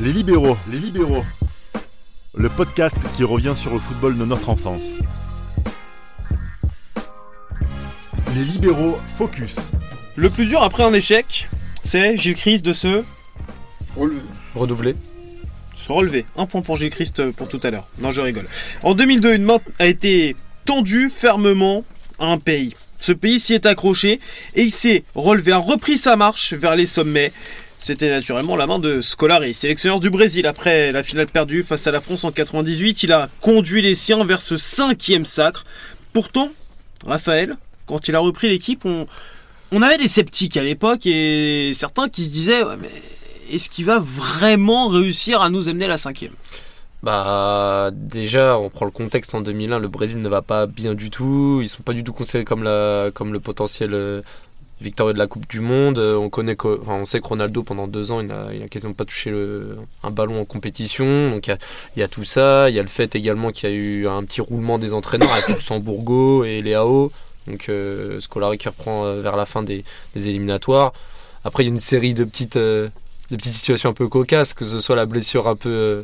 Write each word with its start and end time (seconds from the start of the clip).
Les 0.00 0.12
libéraux, 0.12 0.56
les 0.70 0.78
libéraux. 0.78 1.24
Le 2.34 2.48
podcast 2.48 2.94
qui 3.16 3.24
revient 3.24 3.54
sur 3.56 3.72
le 3.72 3.80
football 3.80 4.16
de 4.16 4.24
notre 4.24 4.48
enfance. 4.48 4.82
Les 8.36 8.44
libéraux 8.44 8.98
focus. 9.16 9.56
Le 10.14 10.30
plus 10.30 10.46
dur 10.46 10.62
après 10.62 10.84
un 10.84 10.92
échec, 10.92 11.48
c'est 11.82 12.16
Gilles 12.16 12.36
Christ 12.36 12.64
de 12.64 12.72
se, 12.72 13.02
Renouvelé. 14.54 14.94
se 15.74 15.92
relever. 15.92 16.24
Un 16.36 16.46
point 16.46 16.62
pour 16.62 16.76
Gilles 16.76 16.90
Christ 16.90 17.30
pour 17.32 17.48
tout 17.48 17.60
à 17.64 17.70
l'heure. 17.70 17.88
Non, 17.98 18.12
je 18.12 18.20
rigole. 18.20 18.46
En 18.84 18.94
2002, 18.94 19.34
une 19.34 19.42
main 19.44 19.58
a 19.80 19.86
été 19.86 20.36
tendue 20.64 21.10
fermement 21.10 21.84
à 22.20 22.26
un 22.26 22.38
pays. 22.38 22.76
Ce 23.00 23.12
pays 23.12 23.40
s'y 23.40 23.54
est 23.54 23.66
accroché 23.66 24.20
et 24.54 24.62
il 24.62 24.70
s'est 24.70 25.02
relevé, 25.14 25.52
a 25.52 25.58
repris 25.58 25.96
sa 25.98 26.16
marche 26.16 26.52
vers 26.52 26.76
les 26.76 26.86
sommets. 26.86 27.32
C'était 27.80 28.10
naturellement 28.10 28.56
la 28.56 28.66
main 28.66 28.78
de 28.78 29.00
Scolari, 29.00 29.54
sélectionneur 29.54 30.00
du 30.00 30.10
Brésil. 30.10 30.46
Après 30.46 30.90
la 30.90 31.02
finale 31.02 31.26
perdue 31.26 31.62
face 31.62 31.86
à 31.86 31.92
la 31.92 32.00
France 32.00 32.24
en 32.24 32.32
98, 32.32 33.04
il 33.04 33.12
a 33.12 33.28
conduit 33.40 33.82
les 33.82 33.94
siens 33.94 34.24
vers 34.24 34.42
ce 34.42 34.56
cinquième 34.56 35.24
sacre. 35.24 35.64
Pourtant, 36.12 36.50
Raphaël, 37.06 37.56
quand 37.86 38.08
il 38.08 38.16
a 38.16 38.18
repris 38.18 38.48
l'équipe, 38.48 38.84
on, 38.84 39.82
avait 39.82 39.96
des 39.96 40.08
sceptiques 40.08 40.56
à 40.56 40.62
l'époque 40.62 41.06
et 41.06 41.72
certains 41.74 42.08
qui 42.08 42.24
se 42.24 42.30
disaient 42.30 42.62
est-ce 43.50 43.70
qu'il 43.70 43.84
va 43.84 44.00
vraiment 44.00 44.88
réussir 44.88 45.40
à 45.40 45.48
nous 45.48 45.68
amener 45.68 45.84
à 45.84 45.88
la 45.88 45.98
cinquième? 45.98 46.32
Bah 47.04 47.90
déjà, 47.92 48.58
on 48.58 48.70
prend 48.70 48.86
le 48.86 48.90
contexte 48.90 49.34
en 49.34 49.40
2001, 49.40 49.78
le 49.78 49.86
Brésil 49.86 50.20
ne 50.20 50.28
va 50.28 50.42
pas 50.42 50.66
bien 50.66 50.94
du 50.94 51.10
tout. 51.10 51.60
Ils 51.62 51.68
sont 51.68 51.84
pas 51.84 51.92
du 51.92 52.02
tout 52.02 52.12
considérés 52.12 52.44
comme 52.44 52.64
le 52.64 53.38
potentiel 53.38 53.94
euh, 53.94 54.20
victorieux 54.80 55.12
de 55.14 55.18
la 55.18 55.26
Coupe 55.26 55.48
du 55.48 55.60
Monde. 55.60 55.98
Euh, 55.98 56.16
On 56.16 56.28
connaît, 56.30 56.56
que- 56.56 56.80
enfin, 56.80 56.94
on 56.94 57.04
sait 57.04 57.20
que 57.20 57.26
Ronaldo 57.26 57.62
pendant 57.62 57.86
deux 57.88 58.10
ans, 58.12 58.20
il 58.20 58.30
a, 58.30 58.48
il 58.54 58.62
a 58.62 58.68
quasiment 58.68 58.92
pas 58.94 59.04
touché 59.04 59.30
le- 59.30 59.76
un 60.02 60.10
ballon 60.10 60.40
en 60.40 60.44
compétition. 60.44 61.30
Donc 61.30 61.46
il 61.46 61.50
y 61.50 61.52
a, 61.52 61.58
il 61.96 62.00
y 62.00 62.02
a 62.02 62.08
tout 62.08 62.24
ça. 62.24 62.70
Il 62.70 62.76
y 62.76 62.78
a 62.78 62.82
le 62.82 62.88
fait 62.88 63.14
également 63.16 63.50
qu'il 63.50 63.68
y 63.70 63.72
a 63.72 63.74
eu 63.76 64.06
un 64.08 64.22
petit 64.24 64.40
roulement 64.40 64.78
des 64.78 64.92
entraîneurs 64.94 65.32
avec 65.32 65.48
Luxembourgo 65.48 66.44
et 66.44 66.62
Léao. 66.62 67.10
Donc 67.46 67.68
euh, 67.68 68.20
Scolari 68.20 68.58
qui 68.58 68.68
reprend 68.68 69.04
euh, 69.06 69.20
vers 69.22 69.36
la 69.36 69.46
fin 69.46 69.62
des, 69.62 69.84
des 70.14 70.28
éliminatoires. 70.28 70.92
Après, 71.44 71.62
il 71.62 71.66
y 71.66 71.70
a 71.70 71.72
une 71.72 71.78
série 71.78 72.14
de 72.14 72.24
petites, 72.24 72.56
euh, 72.56 72.88
de 73.30 73.36
petites 73.36 73.54
situations 73.54 73.90
un 73.90 73.94
peu 73.94 74.08
cocasses, 74.08 74.52
que 74.54 74.64
ce 74.64 74.80
soit 74.80 74.96
la 74.96 75.06
blessure 75.06 75.48
un 75.48 75.56
peu 75.56 75.68
euh, 75.70 76.02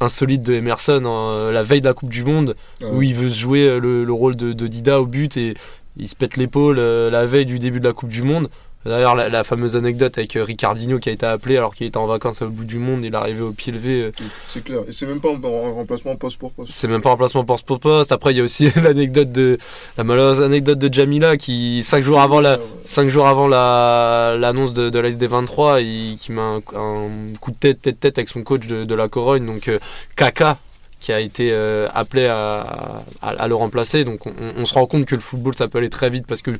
insolite 0.00 0.42
de 0.42 0.52
Emerson 0.54 1.02
euh, 1.06 1.52
la 1.52 1.62
veille 1.62 1.80
de 1.80 1.86
la 1.86 1.94
Coupe 1.94 2.10
du 2.10 2.24
Monde, 2.24 2.56
Ah 2.82 2.86
où 2.92 3.00
il 3.02 3.14
veut 3.14 3.30
jouer 3.30 3.78
le, 3.80 4.04
le 4.04 4.12
rôle 4.12 4.36
de, 4.36 4.52
de 4.52 4.66
Dida 4.66 5.00
au 5.00 5.06
but 5.06 5.36
et 5.36 5.54
il 5.96 6.08
se 6.08 6.16
pète 6.16 6.36
l'épaule 6.36 6.78
euh, 6.78 7.10
la 7.10 7.26
veille 7.26 7.46
du 7.46 7.58
début 7.58 7.80
de 7.80 7.86
la 7.86 7.92
Coupe 7.92 8.08
du 8.10 8.22
Monde. 8.22 8.48
D'ailleurs, 8.86 9.14
la, 9.14 9.30
la 9.30 9.44
fameuse 9.44 9.76
anecdote 9.76 10.18
avec 10.18 10.36
euh, 10.36 10.44
Ricardinho 10.44 10.98
qui 10.98 11.08
a 11.08 11.12
été 11.12 11.24
appelé 11.24 11.56
alors 11.56 11.74
qu'il 11.74 11.86
était 11.86 11.96
en 11.96 12.06
vacances 12.06 12.42
au 12.42 12.50
bout 12.50 12.66
du 12.66 12.78
monde, 12.78 13.02
il 13.02 13.14
est 13.14 13.16
arrivé 13.16 13.40
au 13.40 13.52
pied 13.52 13.72
levé. 13.72 14.02
euh, 14.02 14.12
C'est 14.46 14.62
clair. 14.62 14.80
Et 14.86 14.92
c'est 14.92 15.06
même 15.06 15.20
pas 15.22 15.30
en 15.30 15.72
remplacement 15.72 16.16
poste 16.16 16.36
pour 16.38 16.52
poste. 16.52 16.70
c'est 16.70 16.86
même 16.86 17.00
pas 17.00 17.08
un 17.08 17.12
remplacement 17.12 17.44
poste 17.46 17.64
pour 17.64 17.80
poste. 17.80 18.12
Après, 18.12 18.32
il 18.34 18.36
y 18.36 18.40
a 18.40 18.44
aussi 18.44 18.68
l'anecdote 18.84 19.32
de 19.32 19.56
la 19.96 20.04
malheureuse 20.04 20.42
anecdote 20.42 20.78
de 20.78 20.92
Jamila 20.92 21.38
qui 21.38 21.82
cinq 21.82 22.04
jours 22.04 22.20
avant 22.20 22.42
la 22.42 22.58
cinq 22.84 23.08
jours 23.08 23.26
avant 23.26 23.48
la 23.48 24.36
l'annonce 24.38 24.74
de, 24.74 24.90
de 24.90 24.98
la 24.98 25.10
des 25.10 25.26
23, 25.28 25.80
il, 25.80 26.18
qui 26.18 26.32
met 26.32 26.42
un, 26.42 26.60
un 26.76 27.08
coup 27.40 27.52
de 27.52 27.56
tête 27.56 27.80
tête 27.80 28.00
tête 28.00 28.18
avec 28.18 28.28
son 28.28 28.42
coach 28.42 28.66
de, 28.66 28.84
de 28.84 28.94
la 28.94 29.08
Corogne, 29.08 29.46
donc 29.46 29.70
Kaka 30.14 30.58
qui 31.00 31.12
a 31.12 31.20
été 31.20 31.50
euh, 31.52 31.88
appelé 31.94 32.26
à, 32.26 33.02
le 33.48 33.54
remplacer. 33.54 34.04
Donc 34.04 34.26
on, 34.26 34.32
on 34.56 34.64
se 34.64 34.74
rend 34.74 34.86
compte 34.86 35.04
que 35.06 35.14
le 35.14 35.20
football 35.20 35.54
ça 35.54 35.68
peut 35.68 35.78
aller 35.78 35.90
très 35.90 36.10
vite 36.10 36.26
parce 36.26 36.42
que 36.42 36.52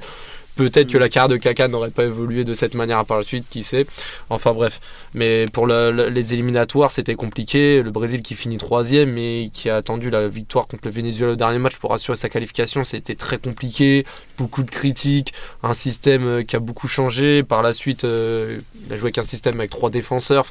Peut-être 0.56 0.88
que 0.88 0.98
la 0.98 1.08
carrière 1.08 1.28
de 1.28 1.36
Kaka 1.36 1.66
n'aurait 1.66 1.90
pas 1.90 2.04
évolué 2.04 2.44
de 2.44 2.54
cette 2.54 2.74
manière 2.74 3.04
par 3.04 3.16
la 3.16 3.24
suite, 3.24 3.46
qui 3.50 3.62
sait. 3.64 3.86
Enfin 4.30 4.52
bref. 4.52 4.80
Mais 5.12 5.46
pour 5.52 5.66
le- 5.66 5.90
le- 5.90 6.08
les 6.08 6.32
éliminatoires, 6.32 6.92
c'était 6.92 7.16
compliqué. 7.16 7.82
Le 7.82 7.90
Brésil 7.90 8.22
qui 8.22 8.34
finit 8.36 8.56
troisième 8.56 9.18
et 9.18 9.50
qui 9.52 9.68
a 9.68 9.76
attendu 9.76 10.10
la 10.10 10.28
victoire 10.28 10.68
contre 10.68 10.84
le 10.84 10.92
Venezuela 10.92 11.32
au 11.32 11.36
dernier 11.36 11.58
match 11.58 11.76
pour 11.78 11.92
assurer 11.92 12.16
sa 12.16 12.28
qualification, 12.28 12.84
c'était 12.84 13.16
très 13.16 13.38
compliqué. 13.38 14.04
Beaucoup 14.38 14.62
de 14.62 14.70
critiques, 14.70 15.32
un 15.64 15.74
système 15.74 16.26
euh, 16.26 16.42
qui 16.42 16.54
a 16.54 16.60
beaucoup 16.60 16.86
changé. 16.88 17.42
Par 17.42 17.62
la 17.62 17.72
suite, 17.72 18.04
euh, 18.04 18.58
il 18.86 18.92
a 18.92 18.96
joué 18.96 19.06
avec 19.08 19.18
un 19.18 19.22
système 19.24 19.54
avec 19.58 19.70
trois 19.70 19.90
défenseurs. 19.90 20.46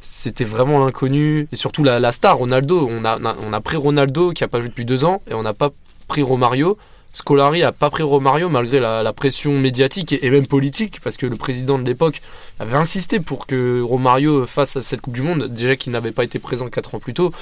C'était 0.00 0.44
vraiment 0.44 0.84
l'inconnu. 0.84 1.48
Et 1.52 1.56
surtout 1.56 1.82
la, 1.82 2.12
star, 2.12 2.36
Ronaldo. 2.36 2.90
On 2.90 3.04
a, 3.04 3.60
pris 3.60 3.76
Ronaldo 3.76 4.32
qui 4.32 4.44
a 4.44 4.48
pas 4.48 4.60
joué 4.60 4.68
depuis 4.68 4.84
deux 4.84 5.04
ans 5.04 5.22
et 5.30 5.34
on 5.34 5.42
n'a 5.42 5.54
pas 5.54 5.70
pris 6.08 6.22
Romario. 6.22 6.76
Scolari 7.16 7.62
a 7.62 7.72
pas 7.72 7.88
pris 7.88 8.02
Romario 8.02 8.50
malgré 8.50 8.78
la, 8.78 9.12
pression 9.14 9.58
médiatique 9.58 10.12
et, 10.12 10.30
même 10.30 10.46
politique 10.46 11.00
parce 11.02 11.16
que 11.16 11.24
le 11.24 11.36
président 11.36 11.78
de 11.78 11.84
l'époque 11.84 12.20
avait 12.60 12.76
insisté 12.76 13.20
pour 13.20 13.46
que 13.46 13.80
Romario 13.80 14.44
fasse 14.44 14.78
cette 14.80 15.00
Coupe 15.00 15.14
du 15.14 15.22
Monde 15.22 15.46
déjà 15.46 15.76
qu'il 15.76 15.94
n'avait 15.94 16.12
pas 16.12 16.24
été 16.24 16.38
présent 16.38 16.68
4 16.68 16.94
ans 16.94 16.98
plus 16.98 17.14
tôt. 17.14 17.32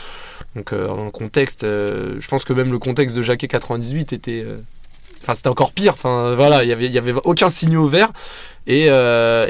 Donc 0.54 0.72
euh, 0.72 0.88
en 0.88 1.10
contexte 1.10 1.64
euh, 1.64 2.14
je 2.20 2.28
pense 2.28 2.44
que 2.44 2.52
même 2.52 2.70
le 2.70 2.78
contexte 2.78 3.16
de 3.16 3.22
Jacquet 3.22 3.48
98 3.48 4.12
était 4.12 4.44
euh, 4.46 4.58
enfin 5.22 5.34
c'était 5.34 5.48
encore 5.48 5.72
pire. 5.72 5.94
Enfin 5.94 6.36
voilà 6.36 6.62
il 6.62 6.68
y 6.68 6.72
avait 6.72 6.88
y 6.88 6.98
avait 6.98 7.14
aucun 7.24 7.48
signaux 7.48 7.88
vert. 7.88 8.12
Et, 8.66 8.88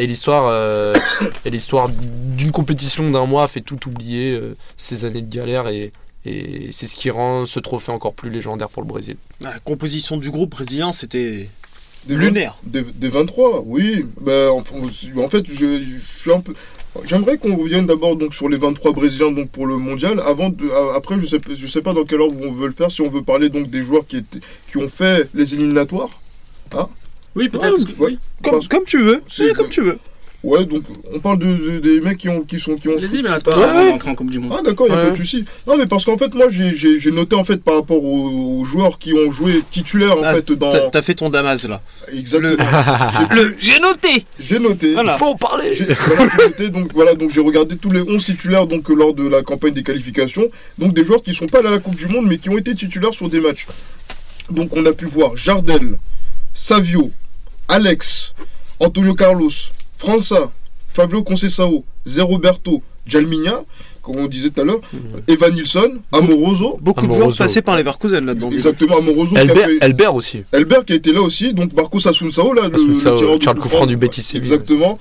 l'histoire 0.06 1.88
d'une 1.90 2.50
compétition 2.50 3.10
d'un 3.10 3.26
mois 3.26 3.46
fait 3.46 3.60
tout 3.60 3.88
oublier 3.88 4.40
ces 4.76 5.04
années 5.04 5.22
de 5.22 5.32
galère 5.32 5.68
et 5.68 5.92
et 6.26 6.68
c'est 6.72 6.86
ce 6.86 6.94
qui 6.94 7.10
rend 7.10 7.44
ce 7.46 7.60
trophée 7.60 7.92
encore 7.92 8.14
plus 8.14 8.30
légendaire 8.30 8.68
pour 8.68 8.82
le 8.82 8.88
Brésil. 8.88 9.16
La 9.40 9.58
composition 9.60 10.16
du 10.16 10.30
groupe 10.30 10.50
brésilien, 10.50 10.92
c'était 10.92 11.48
Des 12.06 12.16
lunaire. 12.16 12.56
Des, 12.64 12.82
des 12.82 13.08
23, 13.08 13.62
oui. 13.66 14.04
Ben, 14.20 14.48
enfin, 14.50 14.74
en 15.16 15.28
fait, 15.28 15.46
je, 15.46 15.82
je 15.84 16.20
suis 16.20 16.32
un 16.32 16.40
peu. 16.40 16.52
J'aimerais 17.04 17.38
qu'on 17.38 17.56
revienne 17.56 17.86
d'abord 17.86 18.14
donc 18.14 18.34
sur 18.34 18.48
les 18.48 18.56
23 18.56 18.92
brésiliens 18.92 19.32
donc 19.32 19.50
pour 19.50 19.66
le 19.66 19.76
mondial. 19.78 20.20
Avant 20.20 20.48
de, 20.50 20.70
après, 20.94 21.18
je 21.18 21.26
sais 21.26 21.40
je 21.52 21.66
sais 21.66 21.82
pas 21.82 21.92
dans 21.92 22.04
quel 22.04 22.20
ordre 22.20 22.36
on 22.40 22.52
veut 22.52 22.68
le 22.68 22.72
faire. 22.72 22.90
Si 22.90 23.00
on 23.02 23.10
veut 23.10 23.22
parler 23.22 23.48
donc 23.48 23.68
des 23.68 23.82
joueurs 23.82 24.06
qui 24.06 24.18
étaient 24.18 24.38
qui 24.68 24.76
ont 24.78 24.88
fait 24.88 25.28
les 25.34 25.54
éliminatoires. 25.54 26.10
Oui, 27.36 27.48
peut-être, 27.48 27.70
parce 27.72 27.84
que- 27.84 28.00
ouais. 28.00 28.16
Comme, 28.42 28.52
Parce- 28.54 28.68
comme 28.68 28.84
tu 28.84 29.02
veux, 29.02 29.22
c'est 29.26 29.52
comme 29.54 29.68
tu 29.68 29.80
veux. 29.82 29.98
Ouais, 30.44 30.64
donc 30.66 30.82
on 31.12 31.20
parle 31.20 31.38
de, 31.38 31.46
de- 31.46 31.78
des 31.78 32.00
mecs 32.02 32.18
qui 32.18 32.28
ont 32.28 32.42
qui 32.42 32.58
sont 32.60 32.76
qui 32.76 32.88
ont. 32.88 32.98
Éliminatoires 32.98 33.56
Ouais, 33.58 33.64
avant 33.64 33.84
ouais. 33.96 33.98
en 34.08 34.14
Coupe 34.14 34.30
du 34.30 34.38
Monde. 34.38 34.52
Ah 34.58 34.62
d'accord, 34.62 34.86
il 34.88 34.92
a 34.92 34.96
Ouais. 34.96 35.04
pas 35.06 35.10
de 35.12 35.16
souci. 35.16 35.44
Non 35.66 35.76
mais 35.78 35.86
parce 35.86 36.04
qu'en 36.04 36.18
fait 36.18 36.34
moi 36.34 36.46
j'ai- 36.50 36.74
j'ai 36.74 36.98
j'ai 36.98 37.10
noté 37.10 37.34
en 37.34 37.44
fait 37.44 37.62
par 37.64 37.76
rapport 37.76 38.04
aux, 38.04 38.60
aux 38.60 38.64
joueurs 38.64 38.98
qui 38.98 39.14
ont 39.14 39.30
joué 39.30 39.62
titulaires 39.70 40.18
en 40.18 40.22
Ah, 40.22 40.34
fait 40.34 40.52
dans 40.52 40.70
T'as 40.70 40.90
t'as 40.90 41.00
fait 41.02 41.14
ton 41.14 41.30
Damas 41.30 41.64
là. 41.66 41.80
exactement. 42.12 42.56
Le, 43.34 43.54
j'ai 43.58 43.78
noté 43.80 44.26
J'ai 44.38 44.58
noté. 44.58 44.92
Voilà. 44.92 45.16
Faut 45.16 45.26
en 45.28 45.34
parler 45.36 45.74
J'ai 45.74 45.86
voilà, 45.86 46.30
j'ai 46.38 46.44
noté, 46.46 46.70
donc 46.70 46.92
voilà 46.92 47.14
donc 47.14 47.30
j'ai 47.30 47.40
regardé 47.40 47.76
tous 47.78 47.90
les 47.90 48.02
11 48.02 48.22
titulaires 48.22 48.66
donc 48.66 48.90
euh, 48.90 48.94
lors 48.94 49.14
de 49.14 49.26
la 49.26 49.42
campagne 49.42 49.72
des 49.72 49.82
qualifications 49.82 50.44
donc 50.76 50.92
des 50.92 51.04
joueurs 51.04 51.22
qui 51.22 51.32
sont 51.32 51.46
pas 51.46 51.60
allés 51.60 51.68
à 51.68 51.70
la 51.72 51.78
Coupe 51.78 51.94
du 51.96 52.06
Monde 52.06 52.26
mais 52.28 52.36
qui 52.36 52.50
ont 52.50 52.58
été 52.58 52.74
titulaires 52.74 53.14
sur 53.14 53.30
des 53.30 53.40
matchs. 53.40 53.66
Donc 54.50 54.76
on 54.76 54.84
a 54.84 54.92
pu 54.92 55.06
voir 55.06 55.36
Jardel, 55.38 55.98
Savio, 56.52 57.10
Alex, 57.68 58.34
Antonio 58.78 59.14
Carlos, 59.14 59.48
França, 60.04 60.50
Fabio 60.88 61.22
Conceição, 61.22 61.82
Zé 62.06 62.20
Roberto, 62.22 62.82
Jalminha, 63.06 63.60
comme 64.02 64.16
on 64.16 64.26
disait 64.26 64.50
tout 64.50 64.60
à 64.60 64.64
l'heure, 64.64 64.80
Evan 65.28 65.52
Nilsson, 65.54 65.98
Amoroso, 66.12 66.78
Beaucoup 66.80 67.06
de 67.06 67.12
joueurs 67.14 67.34
passés 67.36 67.62
par 67.62 67.76
Leverkusen 67.76 68.24
là-dedans. 68.26 68.50
exactement 68.50 68.98
Amoroso 68.98 69.32
qui 69.32 69.38
a 69.38 69.42
Elbert, 69.42 69.66
fait- 69.66 69.78
Elbert 69.80 70.14
aussi. 70.14 70.44
Elbert 70.52 70.84
qui 70.84 70.92
a 70.92 70.96
été 70.96 71.12
là 71.12 71.22
aussi, 71.22 71.54
donc 71.54 71.72
Marcos 71.72 72.06
Asunsao, 72.06 72.52
là, 72.52 72.68
le, 72.68 72.74
Asunsao, 72.74 73.12
le 73.12 73.18
tireur 73.18 73.38
de 73.38 73.42
Charles 73.42 73.60
franc. 73.60 73.86
du 73.86 73.96
Betis. 73.96 74.32
Exactement. 74.36 74.98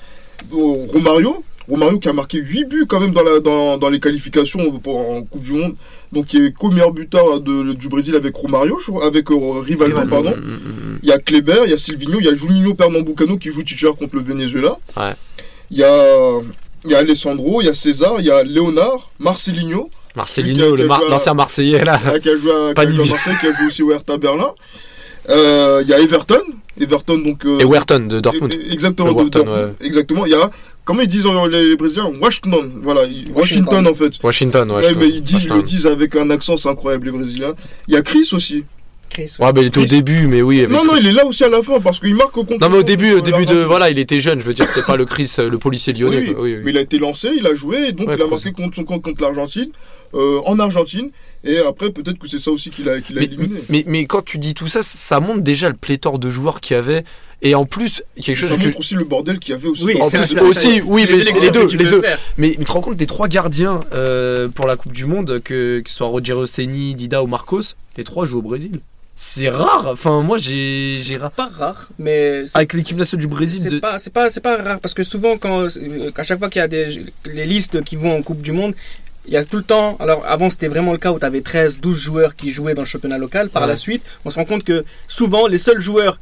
Euh, 0.53 0.87
Romario, 0.93 1.43
Romario 1.69 1.99
qui 1.99 2.09
a 2.09 2.13
marqué 2.13 2.39
8 2.39 2.65
buts 2.65 2.85
quand 2.87 2.99
même 3.01 3.11
dans, 3.11 3.23
la, 3.23 3.39
dans, 3.39 3.77
dans 3.77 3.89
les 3.89 3.99
qualifications 3.99 4.71
pour- 4.79 4.97
en 4.97 5.21
Coupe 5.23 5.41
du 5.41 5.51
Monde. 5.53 5.75
Donc 6.13 6.27
qui 6.27 6.37
est 6.37 6.51
co-meilleur 6.53 6.91
buteur 6.93 7.39
de- 7.41 7.73
du 7.73 7.87
Brésil 7.89 8.15
avec 8.15 8.35
Romario, 8.35 8.77
avec 9.01 9.29
euh, 9.31 9.35
Rivaldo, 9.61 9.95
Rivaldo. 9.97 10.09
pardon. 10.09 10.31
Mm, 10.37 10.41
mm, 10.41 10.93
mm. 10.93 10.99
Il 11.03 11.09
y 11.09 11.11
a 11.11 11.17
Kleber, 11.17 11.61
il 11.65 11.71
y 11.71 11.73
a 11.73 11.77
Silvino, 11.77 12.17
il 12.19 12.25
y 12.25 12.29
a 12.29 12.33
Juninho 12.35 12.73
Pernambucano 12.75 13.37
qui 13.37 13.49
joue 13.49 13.63
titulaire 13.63 13.95
contre 13.95 14.15
le 14.15 14.21
Venezuela. 14.21 14.77
Ouais. 14.95 15.13
Il 15.71 15.77
y 15.77 15.83
a, 15.83 16.39
il 16.85 16.91
y 16.91 16.95
a 16.95 16.99
Alessandro, 16.99 17.61
il 17.61 17.65
y 17.65 17.69
a 17.69 17.73
César, 17.73 18.15
il 18.19 18.25
y 18.25 18.31
a 18.31 18.43
Léonard, 18.43 19.09
Marcelinho, 19.19 19.89
Marcelinho, 20.15 20.75
le 20.75 20.85
Mar- 20.85 21.01
l'ancien 21.09 21.33
Marseillais 21.33 21.83
là. 21.83 21.99
qui 22.21 22.29
a 22.29 22.37
joué 22.37 22.51
à, 22.51 22.73
qui 22.75 22.81
a 22.81 22.89
joué 22.89 23.03
à. 23.03 23.07
Marseille, 23.09 23.33
qui 23.41 23.47
a 23.47 23.53
joué 23.53 23.65
aussi 23.67 23.81
au 23.81 23.91
Hertha 23.91 24.17
Berlin. 24.17 24.51
Euh, 25.29 25.81
Il 25.83 25.89
y 25.89 25.93
a 25.93 25.99
Everton, 25.99 26.41
Everton 26.79 27.17
donc. 27.17 27.45
euh, 27.45 27.59
Et 27.59 27.63
Werton 27.65 28.01
de 28.07 28.19
Dortmund. 28.19 28.53
E- 28.53 28.71
Exactement, 28.73 29.09
Le 29.17 29.23
de 29.25 29.29
Dortmund. 29.29 29.73
Exactement. 29.81 30.25
Il 30.25 30.31
y 30.31 30.35
a, 30.35 30.51
comment 30.85 31.01
ils 31.01 31.07
disent 31.07 31.25
euh, 31.25 31.47
les, 31.47 31.69
les 31.69 31.75
Brésiliens 31.75 32.11
Washington. 32.21 32.71
Voilà, 32.83 33.01
Washington, 33.01 33.33
Washington. 33.35 33.87
en 33.87 33.95
fait. 33.95 34.13
Washington, 34.23 34.71
ouais. 34.71 34.93
Mais 34.97 35.07
ils, 35.07 35.21
disent, 35.21 35.43
ils 35.43 35.49
le 35.53 35.63
disent 35.63 35.87
avec 35.87 36.15
un 36.15 36.29
accent, 36.29 36.57
c'est 36.57 36.69
incroyable, 36.69 37.05
les 37.07 37.11
Brésiliens. 37.11 37.53
Il 37.87 37.93
y 37.93 37.97
a 37.97 38.01
Chris 38.01 38.29
aussi. 38.33 38.63
Chris, 39.09 39.35
Ouais, 39.39 39.51
mais 39.53 39.61
il 39.61 39.67
était 39.67 39.79
au 39.79 39.85
début, 39.85 40.25
mais 40.25 40.41
oui. 40.41 40.65
Non, 40.67 40.83
non, 40.85 40.93
il 40.99 41.05
est 41.05 41.11
là 41.11 41.23
aussi 41.25 41.43
à 41.43 41.49
la 41.49 41.61
fin 41.61 41.79
parce 41.79 41.99
qu'il 41.99 42.15
marque 42.15 42.31
contre. 42.31 42.57
Non, 42.59 42.69
mais 42.69 42.79
au 42.79 42.83
début, 42.83 43.13
au 43.13 43.21
début 43.21 43.45
de. 43.45 43.55
Voilà, 43.55 43.89
il 43.91 43.99
était 43.99 44.19
jeune, 44.21 44.39
je 44.39 44.45
veux 44.45 44.53
dire, 44.55 44.67
c'était 44.67 44.85
pas 44.85 44.97
le 44.97 45.05
Chris, 45.05 45.31
euh, 45.37 45.49
le 45.49 45.57
policier 45.59 45.93
lyonnais. 45.93 46.17
Oui, 46.17 46.33
quoi. 46.33 46.43
Oui, 46.43 46.55
oui. 46.55 46.61
Mais 46.63 46.71
il 46.71 46.77
a 46.77 46.81
été 46.81 46.97
lancé, 46.97 47.29
il 47.37 47.45
a 47.45 47.53
joué, 47.53 47.89
et 47.89 47.91
donc 47.91 48.07
Ouais, 48.07 48.15
il 48.17 48.21
a 48.21 48.27
marqué 48.27 48.51
contre 48.51 48.75
son 48.75 48.83
compte 48.83 49.03
contre 49.03 49.21
l'Argentine, 49.21 49.69
euh, 50.15 50.39
en 50.45 50.57
Argentine. 50.57 51.11
Et 51.45 51.57
après, 51.59 51.91
peut-être 51.91 52.17
que 52.17 52.27
c'est 52.27 52.39
ça 52.39 52.51
aussi 52.51 52.69
qu'il 52.69 52.87
a, 52.89 53.01
qu'il 53.01 53.17
a 53.17 53.21
Mais, 53.21 53.25
éliminé. 53.27 53.59
mais, 53.69 53.83
mais 53.87 54.05
quand 54.05 54.23
tu 54.23 54.37
dis 54.37 54.53
tout 54.53 54.67
ça, 54.67 54.81
ça 54.81 55.19
montre 55.19 55.41
déjà 55.41 55.67
le 55.69 55.75
pléthore 55.75 56.17
de 56.19 56.29
joueurs 56.29 56.59
qu'il 56.61 56.75
y 56.75 56.77
avait. 56.77 57.03
Et 57.41 57.53
en 57.55 57.65
plus, 57.65 58.01
quelque 58.15 58.39
ça 58.39 58.47
chose 58.47 58.57
que. 58.57 58.65
montre 58.67 58.79
aussi 58.79 58.95
le 58.95 59.03
bordel 59.03 59.37
qu'il 59.39 59.53
y 59.53 59.57
avait 59.57 59.67
aussi. 59.67 59.83
Oui, 59.83 59.97
En 60.01 60.09
c'est 60.09 60.19
plus, 60.25 60.39
aussi, 60.39 60.81
oui, 60.85 61.05
mais 61.09 61.21
c'est 61.21 61.39
les 61.41 61.51
deux, 61.51 61.67
les 61.67 61.85
deux. 61.85 62.01
Mais 62.37 62.51
tu 62.57 62.63
te 62.63 62.71
rends 62.71 62.79
compte 62.79 62.95
des 62.95 63.05
trois 63.05 63.27
gardiens 63.27 63.81
euh, 63.93 64.47
pour 64.47 64.65
la 64.67 64.77
Coupe 64.77 64.93
du 64.93 65.05
Monde, 65.05 65.41
que, 65.43 65.81
que 65.81 65.89
ce 65.89 65.95
soit 65.97 66.07
Rogério 66.07 66.45
Ceni, 66.45 66.95
Dida 66.95 67.21
ou 67.21 67.27
Marcos, 67.27 67.75
les 67.97 68.05
trois 68.05 68.25
jouent 68.25 68.39
au 68.39 68.43
Brésil. 68.43 68.79
C'est 69.15 69.49
rare. 69.49 69.85
Enfin, 69.91 70.21
moi, 70.21 70.37
j'ai. 70.37 70.95
j'ai 70.97 71.17
ra- 71.17 71.29
Pas 71.29 71.47
rare, 71.55 71.89
mais 71.99 72.45
Avec 72.53 72.71
l'équipe 72.73 72.95
nationale 72.97 73.21
du 73.21 73.27
Brésil. 73.27 73.59
c'est 73.61 73.69
De... 73.69 73.79
pas, 73.79 73.99
c'est 73.99 74.09
pas, 74.13 74.29
c'est 74.29 74.39
pas 74.41 74.55
rare 74.57 74.79
parce 74.79 74.93
que 74.93 75.03
souvent 75.03 75.37
quand, 75.37 75.63
euh, 75.63 76.09
à 76.15 76.23
chaque 76.23 76.39
fois 76.39 76.49
qu'il 76.49 76.61
y 76.61 76.63
a 76.63 76.67
des 76.69 77.03
les 77.25 77.45
listes 77.45 77.83
qui 77.83 77.95
vont 77.97 78.15
en 78.17 78.23
Coupe 78.23 78.41
du 78.41 78.53
Monde, 78.53 78.73
il 79.27 79.33
y 79.33 79.37
a 79.37 79.45
tout 79.45 79.57
le 79.57 79.63
temps. 79.63 79.95
Alors 79.99 80.23
avant 80.27 80.49
c'était 80.49 80.67
vraiment 80.67 80.91
le 80.91 80.97
cas 80.97 81.11
où 81.11 81.19
tu 81.19 81.25
avais 81.25 81.41
13, 81.41 81.79
12 81.79 81.97
joueurs 81.97 82.35
qui 82.35 82.49
jouaient 82.49 82.73
dans 82.73 82.81
le 82.81 82.87
championnat 82.87 83.17
local. 83.17 83.49
Par 83.49 83.63
Ouais. 83.63 83.67
la 83.69 83.75
suite, 83.75 84.03
on 84.25 84.29
se 84.29 84.35
rend 84.35 84.45
compte 84.45 84.63
que 84.63 84.83
souvent 85.07 85.47
les 85.47 85.57
seuls 85.57 85.79
joueurs 85.81 86.19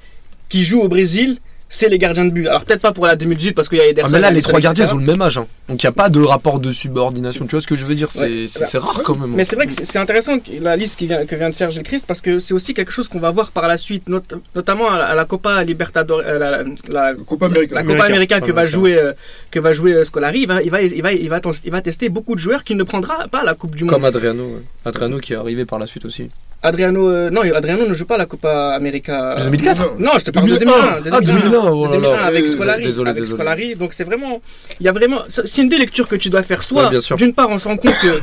qui 0.50 0.64
jouent 0.64 0.82
au 0.82 0.90
Brésil, 0.90 1.38
c'est 1.72 1.90
les 1.90 1.98
gardiens 1.98 2.26
de 2.26 2.30
but. 2.30 2.48
Alors 2.48 2.64
peut-être 2.66 2.82
pas 2.82 2.92
pour 2.92 3.08
la 3.08 3.16
2018 3.16 3.54
parce 3.54 3.68
qu'il 3.70 3.80
y 3.80 3.82
a 3.82 3.86
Ah, 3.86 3.90
Ederson. 3.90 4.12
mais 4.12 4.20
là, 4.20 4.30
les 4.30 4.42
trois 4.44 4.60
gardiens, 4.60 4.84
etc. 4.84 4.96
ont 4.96 5.00
le 5.00 5.06
même 5.06 5.22
âge. 5.22 5.38
hein. 5.40 5.48
Donc, 5.70 5.82
il 5.82 5.86
n'y 5.86 5.90
a 5.90 5.94
pas 5.94 6.10
de 6.10 6.22
rapport 6.22 6.60
de 6.60 6.70
subordination. 6.72 7.46
Tu 7.46 7.52
vois 7.56 7.62
ce 7.62 7.68
que 7.68 7.76
je 7.78 7.86
veux 7.86 7.96
dire? 7.96 8.10
C'est 8.12 8.26
Ouais. 8.28 8.80
rare 8.80 9.02
quand 9.04 9.18
même. 9.18 9.32
Mais 9.36 9.44
c'est 9.46 9.56
vrai 9.56 9.66
que 9.68 9.74
c'est 9.74 9.98
intéressant 9.98 10.38
la 10.62 10.76
liste 10.76 10.98
qui 11.00 11.08
vient, 11.08 11.26
que 11.26 11.36
vient 11.36 11.50
de 11.50 11.56
faire 11.56 11.72
Gilles 11.72 11.84
Christ 11.84 12.06
parce 12.06 12.20
que 12.22 12.40
c'est 12.40 12.54
aussi 12.54 12.74
quelque 12.74 12.92
chose 12.92 13.08
qu'on 13.08 13.20
va 13.20 13.32
voir 13.32 13.52
par 13.52 13.68
la 13.68 13.78
suite, 13.78 14.08
not- 14.10 14.22
notamment 14.54 14.92
à, 14.92 15.00
la- 15.00 15.06
à 15.06 15.16
la 15.16 15.26
Copa 15.26 15.64
Libertadores, 15.64 16.22
euh, 16.26 16.38
la, 16.38 16.64
la- 16.90 17.14
Copa 17.16 17.46
América. 17.46 17.76
la 17.76 17.82
Copa 17.84 17.94
América. 17.94 18.06
América 18.36 18.42
que 18.42 18.52
va 18.52 18.66
jouer 18.66 18.98
euh, 18.98 19.14
que 19.50 19.60
va 19.60 19.72
jouer 19.74 20.04
Scolari, 20.04 20.42
il 20.42 20.48
va 20.48 20.62
il 20.62 20.70
va 20.70 20.82
il 20.82 21.02
va 21.02 21.14
il 21.14 21.30
va, 21.30 21.40
tens- 21.40 21.62
il 21.64 21.72
va 21.72 21.82
tester 21.82 22.10
beaucoup 22.10 22.36
de 22.36 22.40
joueurs 22.40 22.64
qui 22.66 22.76
ne 22.76 22.84
prendra 22.84 23.28
pas 23.30 23.44
la 23.44 23.54
Coupe 23.56 23.76
du 23.76 23.86
Monde. 23.86 23.94
Comme 23.94 24.06
Adriano. 24.06 24.44
ouais. 24.44 24.62
Adriano 24.86 25.20
qui 25.20 25.34
est 25.34 25.38
arrivé 25.38 25.64
par 25.66 25.80
la 25.80 25.88
suite 25.88 26.04
aussi. 26.06 26.30
Adriano 26.64 27.10
euh, 27.10 27.30
non, 27.32 27.42
Adriano 27.56 27.88
ne 27.88 27.94
joue 27.96 28.06
pas 28.06 28.18
la 28.18 28.26
Copa 28.28 28.74
América. 28.76 29.36
2004 29.44 29.98
Non, 30.00 30.12
je 30.20 30.26
te 30.26 30.32
parle 30.32 30.48
de 30.48 30.58
2001. 30.58 30.74
2001. 30.74 31.02
de 31.02 31.10
Ah, 31.12 31.20
2001, 31.64 31.72
oh 31.74 31.86
là 31.86 31.88
de 31.88 32.02
2001 32.02 32.16
là. 32.18 32.24
avec 32.26 32.48
Scolari. 32.48 32.84
désolé, 32.84 33.10
avec 33.12 33.24
désolé. 33.24 33.38
Scolari. 33.38 33.76
Donc 33.76 33.94
c'est 33.94 34.04
vraiment, 34.04 34.42
il 34.80 34.86
y 34.86 34.90
a 34.90 34.92
vraiment, 34.92 35.22
c'est 35.28 35.62
une 35.62 35.70
des 35.70 35.78
lectures 35.78 36.08
que 36.08 36.16
tu 36.16 36.30
dois 36.30 36.44
faire. 36.44 36.64
Soit, 36.64 36.90
Ouais, 36.90 37.00
d'une 37.18 37.34
part, 37.34 37.50
on 37.50 37.58
se 37.58 37.68
rend 37.68 37.78
compte 37.78 37.98
que 38.02 38.22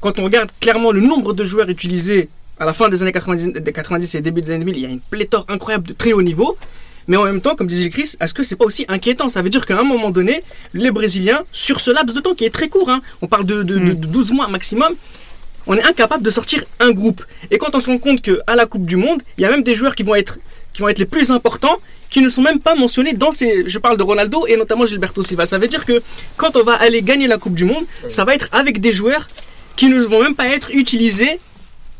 quand 0.00 0.18
on 0.18 0.24
regarde 0.24 0.50
clairement 0.60 0.92
le 0.92 1.00
nombre 1.00 1.32
de 1.32 1.44
joueurs 1.44 1.68
utilisés 1.68 2.28
à 2.60 2.64
la 2.66 2.72
fin 2.72 2.88
des 2.88 3.02
années 3.02 3.12
90, 3.12 3.48
des 3.54 3.72
90 3.72 4.14
et 4.16 4.20
début 4.20 4.40
des 4.42 4.50
années 4.50 4.64
2000, 4.64 4.76
il 4.76 4.82
y 4.82 4.86
a 4.86 4.90
une 4.90 5.00
pléthore 5.00 5.44
incroyable 5.48 5.86
de 5.88 5.92
très 5.92 6.12
haut 6.12 6.22
niveau. 6.22 6.56
Mais 7.06 7.16
en 7.16 7.24
même 7.24 7.40
temps, 7.40 7.54
comme 7.54 7.66
disait 7.68 7.88
Chris, 7.88 8.14
est-ce 8.20 8.34
que 8.34 8.42
c'est 8.42 8.56
pas 8.56 8.66
aussi 8.66 8.84
inquiétant? 8.88 9.28
Ça 9.30 9.40
veut 9.40 9.48
dire 9.48 9.64
qu'à 9.64 9.78
un 9.78 9.82
moment 9.84 10.10
donné, 10.10 10.42
les 10.74 10.90
Brésiliens, 10.90 11.42
sur 11.52 11.80
ce 11.80 11.90
laps 11.90 12.14
de 12.14 12.20
temps 12.20 12.34
qui 12.34 12.44
est 12.44 12.50
très 12.50 12.68
court, 12.68 12.90
hein, 12.90 13.00
on 13.22 13.26
parle 13.26 13.46
de, 13.46 13.62
de- 13.62 13.78
de- 13.78 13.92
de 13.94 14.06
12 14.06 14.32
mois 14.32 14.46
maximum, 14.48 14.92
on 15.66 15.74
est 15.76 15.82
incapable 15.84 16.22
de 16.22 16.30
sortir 16.30 16.64
un 16.80 16.90
groupe. 16.90 17.24
Et 17.50 17.56
quand 17.58 17.74
on 17.74 17.80
se 17.80 17.86
rend 17.86 17.98
compte 17.98 18.20
qu'à 18.20 18.54
la 18.56 18.66
Coupe 18.66 18.84
du 18.84 18.96
Monde, 18.96 19.22
il 19.38 19.42
y 19.42 19.44
a 19.46 19.50
même 19.50 19.62
des 19.62 19.74
joueurs 19.74 19.94
qui 19.94 20.02
vont 20.02 20.14
être, 20.16 20.38
qui 20.74 20.82
vont 20.82 20.88
être 20.88 20.98
les 20.98 21.06
plus 21.06 21.30
importants, 21.30 21.76
qui 22.10 22.20
ne 22.20 22.28
sont 22.28 22.42
même 22.42 22.58
pas 22.60 22.74
mentionnés 22.74 23.12
dans 23.12 23.30
ces. 23.32 23.68
Je 23.68 23.78
parle 23.78 23.96
de 23.98 24.02
Ronaldo 24.02 24.46
et 24.46 24.56
notamment 24.56 24.86
Gilberto 24.86 25.22
Silva. 25.22 25.46
Ça 25.46 25.58
veut 25.58 25.68
dire 25.68 25.84
que 25.84 26.02
quand 26.36 26.56
on 26.56 26.62
va 26.64 26.74
aller 26.74 27.02
gagner 27.02 27.26
la 27.26 27.38
Coupe 27.38 27.54
du 27.54 27.64
Monde, 27.64 27.84
ça 28.08 28.24
va 28.24 28.34
être 28.34 28.48
avec 28.52 28.80
des 28.80 28.92
joueurs 28.92 29.28
qui 29.76 29.88
ne 29.88 30.00
vont 30.00 30.22
même 30.22 30.34
pas 30.34 30.46
être 30.48 30.70
utilisés 30.72 31.38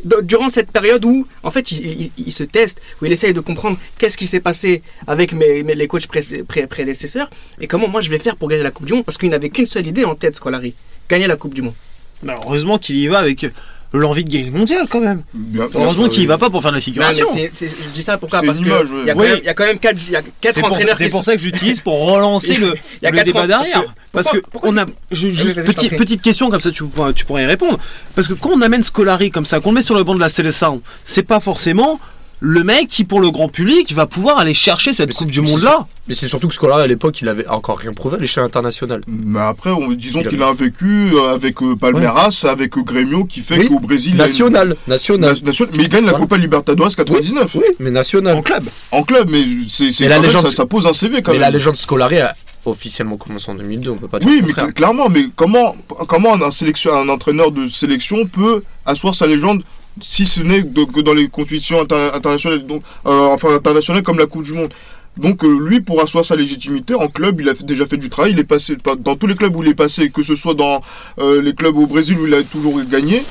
de- 0.04 0.20
durant 0.22 0.48
cette 0.48 0.70
période 0.72 1.04
où, 1.04 1.26
en 1.42 1.50
fait, 1.50 1.72
il, 1.72 1.86
il- 2.02 2.12
il 2.26 2.32
se 2.32 2.44
teste, 2.44 2.78
où 3.00 3.04
il 3.06 3.12
essaye 3.12 3.34
de 3.34 3.40
comprendre 3.40 3.78
qu'est-ce 3.98 4.16
qui 4.16 4.26
s'est 4.26 4.40
passé 4.40 4.82
avec 5.06 5.32
mes, 5.32 5.62
mes- 5.64 5.74
les 5.74 5.88
coachs 5.88 6.06
pré- 6.06 6.22
pré- 6.46 6.66
prédécesseurs 6.66 7.28
et 7.60 7.66
comment 7.66 7.88
moi 7.88 8.00
je 8.00 8.08
vais 8.10 8.18
faire 8.18 8.36
pour 8.36 8.48
gagner 8.48 8.62
la 8.62 8.70
Coupe 8.70 8.86
du 8.86 8.94
Monde 8.94 9.04
parce 9.04 9.18
qu'il 9.18 9.28
n'avait 9.28 9.50
qu'une 9.50 9.66
seule 9.66 9.86
idée 9.86 10.04
en 10.04 10.14
tête, 10.14 10.36
Scolari 10.36 10.74
gagner 11.10 11.26
la 11.26 11.36
Coupe 11.36 11.52
du 11.54 11.62
Monde. 11.62 11.74
Bah, 12.22 12.38
heureusement 12.44 12.78
qu'il 12.78 12.96
y 12.96 13.06
va 13.08 13.18
avec 13.18 13.46
l'envie 13.92 14.24
de 14.24 14.30
gagner 14.30 14.46
le 14.50 14.58
mondial 14.58 14.86
quand 14.88 15.00
même. 15.00 15.22
Bien- 15.34 15.68
Heureusement 15.74 16.08
qu'il 16.08 16.22
y 16.22 16.26
va 16.26 16.36
pas 16.38 16.50
pour 16.50 16.60
faire 16.62 16.70
de 16.72 16.76
la 16.76 16.80
Non, 16.80 16.84
figuration. 16.84 17.26
je 17.34 17.92
dis 17.94 18.02
ça 18.02 18.18
pourquoi 18.18 18.42
Parce 18.42 18.58
une 18.58 18.64
que 18.64 18.68
image, 18.70 18.90
ouais. 18.90 18.98
il 19.02 19.06
y, 19.06 19.10
a 19.10 19.14
quand 19.14 19.20
Oui. 19.20 19.26
même- 19.28 19.38
il 19.42 19.44
y 19.44 19.48
a 19.48 19.54
quand 19.54 19.64
même 19.66 19.78
quatre, 19.78 19.96
il 20.06 20.12
y 20.12 20.16
a 20.16 20.22
quatre 20.40 20.54
C'est 20.54 20.60
pour, 20.60 20.70
entraîneurs 20.70 20.96
c'est 20.98 21.08
pour 21.10 21.24
ça 21.24 21.34
que 21.34 21.40
j'utilise 21.40 21.80
pour 21.80 22.04
relancer 22.12 22.54
le, 22.56 22.74
Il 23.02 23.04
y 23.04 23.06
a 23.06 23.10
le 23.10 23.22
débat 23.24 23.46
derrière. 23.46 23.82
parce 23.82 23.86
que- 23.86 23.92
Parce 24.12 24.26
que, 24.30 24.36
pourquoi- 24.50 24.50
pourquoi 24.52 24.70
on 24.70 24.76
a, 24.78 24.86
je- 25.10 25.28
t'en 25.52 25.96
petite, 25.96 26.22
question 26.22 26.50
comme 26.50 26.60
ça 26.60 26.70
tu, 26.70 26.84
pourras- 26.84 27.12
tu 27.12 27.24
pourrais 27.24 27.44
y 27.44 27.46
répondre. 27.46 27.78
Parce 28.14 28.28
que 28.28 28.34
quand 28.34 28.50
on 28.50 28.60
amène 28.62 28.82
Scolari 28.82 29.30
comme 29.30 29.46
ça, 29.46 29.60
qu'on 29.60 29.70
le 29.70 29.76
met 29.76 29.82
sur 29.82 29.94
le 29.94 30.02
banc 30.04 30.14
de 30.14 30.20
la 30.20 30.28
Seleção, 30.28 30.80
c'est 31.04 31.22
pas 31.22 31.40
forcément 31.40 31.98
le 32.40 32.62
mec 32.62 32.86
qui 32.88 33.04
pour 33.04 33.20
le 33.20 33.30
grand 33.30 33.48
public 33.48 33.92
va 33.92 34.06
pouvoir 34.06 34.38
aller 34.38 34.54
chercher 34.54 34.92
cette 34.92 35.08
Mais 35.08 35.14
Coupe 35.14 35.30
du 35.30 35.40
mais 35.40 35.48
Monde 35.48 35.58
c'est- 35.60 35.64
là. 35.64 35.86
Mais 36.08 36.14
c'est 36.14 36.28
surtout 36.28 36.48
que 36.48 36.54
Scolari 36.54 36.82
à 36.82 36.86
l'époque, 36.86 37.20
il 37.20 37.28
avait 37.28 37.46
encore 37.48 37.78
rien 37.78 37.92
prouvé 37.92 38.16
à 38.16 38.20
l'échelle 38.20 38.44
internationale. 38.44 39.00
Mais 39.08 39.40
après, 39.40 39.70
on- 39.70 39.90
disons 39.92 40.20
Il 40.20 40.26
a- 40.28 40.30
qu'il 40.30 40.42
a 40.42 40.46
un 40.46 40.54
vécu 40.54 41.10
euh, 41.14 41.34
avec 41.34 41.60
euh, 41.62 41.74
Palmeiras, 41.76 42.44
avec 42.48 42.78
euh, 42.78 42.82
Grêmio, 42.82 43.24
qui 43.24 43.40
fait 43.40 43.58
Oui. 43.58 43.68
qu'au 43.68 43.80
Brésil, 43.80 44.12
il 44.14 44.20
a 44.20 44.24
une- 44.24 44.30
National, 44.30 44.76
national. 44.86 45.34
Na- 45.34 45.40
nation- 45.46 45.66
mais 45.76 45.82
il 45.82 45.88
gagne 45.88 46.04
la 46.04 46.12
Voilà. 46.12 46.24
Copa 46.24 46.36
Libertadores 46.38 46.94
99 46.94 47.54
Oui, 47.56 47.64
mais 47.80 47.90
national. 47.90 48.36
En 48.36 48.42
club. 48.42 48.64
en 48.92 49.02
club, 49.02 49.28
mais 49.30 49.44
c'est 49.68 49.90
Mais 50.00 50.18
légende- 50.20 50.46
ça, 50.46 50.50
ça 50.52 50.66
pose 50.66 50.86
un 50.86 50.92
CV 50.92 51.22
quand 51.22 51.32
Mais 51.32 51.38
même. 51.38 51.40
la 51.42 51.50
légende 51.50 51.76
Scolari 51.76 52.20
a 52.20 52.34
officiellement 52.64 53.16
commencé 53.16 53.50
en 53.50 53.54
2002, 53.54 53.90
on 53.90 53.96
peut 53.96 54.08
pas 54.08 54.18
dire 54.18 54.28
Oui, 54.28 54.42
mais 54.46 54.72
clairement, 54.72 55.08
mais 55.08 55.26
comment, 55.36 55.74
comment 56.06 56.34
un, 56.34 56.50
sélection, 56.50 56.92
un 56.94 57.08
entraîneur 57.08 57.50
de 57.50 57.66
sélection 57.66 58.26
peut 58.26 58.62
asseoir 58.86 59.14
sa 59.14 59.26
légende 59.26 59.62
si 60.02 60.24
ce 60.26 60.40
n'est 60.40 60.62
que 60.62 61.00
dans 61.00 61.14
les 61.14 61.28
compétitions 61.28 61.80
inter- 61.80 62.10
internationales, 62.14 62.66
donc, 62.66 62.82
euh, 63.06 63.26
enfin 63.34 63.54
internationales 63.54 64.02
comme 64.02 64.18
la 64.18 64.26
Coupe 64.26 64.44
du 64.44 64.52
Monde. 64.54 64.72
Donc 65.16 65.42
euh, 65.44 65.58
lui, 65.68 65.80
pour 65.80 66.00
asseoir 66.00 66.24
sa 66.24 66.36
légitimité 66.36 66.94
en 66.94 67.08
club, 67.08 67.40
il 67.40 67.48
a 67.48 67.54
déjà 67.54 67.86
fait 67.86 67.96
du 67.96 68.08
travail. 68.08 68.32
Il 68.32 68.38
est 68.38 68.44
passé 68.44 68.76
pas- 68.76 68.94
dans 68.94 69.16
tous 69.16 69.26
les 69.26 69.34
clubs 69.34 69.54
où 69.56 69.62
il 69.62 69.68
est 69.68 69.74
passé, 69.74 70.10
que 70.10 70.22
ce 70.22 70.34
soit 70.36 70.54
dans 70.54 70.80
euh, 71.18 71.42
les 71.42 71.54
clubs 71.54 71.76
au 71.76 71.86
Brésil 71.86 72.16
où 72.20 72.26
il 72.26 72.34
a 72.34 72.42
toujours 72.44 72.80
gagné, 72.84 73.24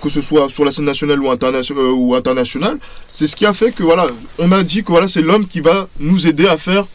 que 0.00 0.08
ce 0.08 0.20
soit 0.20 0.48
sur 0.48 0.64
la 0.64 0.72
scène 0.72 0.84
nationale 0.84 1.20
ou, 1.22 1.30
internation- 1.30 1.76
euh, 1.78 1.90
ou 1.92 2.14
internationale. 2.14 2.76
C'est 3.10 3.26
ce 3.26 3.34
qui 3.36 3.46
a 3.46 3.52
fait 3.52 3.72
que 3.72 3.82
voilà, 3.82 4.08
on 4.38 4.50
a 4.52 4.62
dit 4.62 4.82
que 4.82 4.88
voilà, 4.88 5.08
c'est 5.08 5.22
l'homme 5.22 5.46
qui 5.46 5.60
va 5.60 5.88
nous 5.98 6.26
aider 6.26 6.46
à 6.46 6.56
faire 6.56 6.86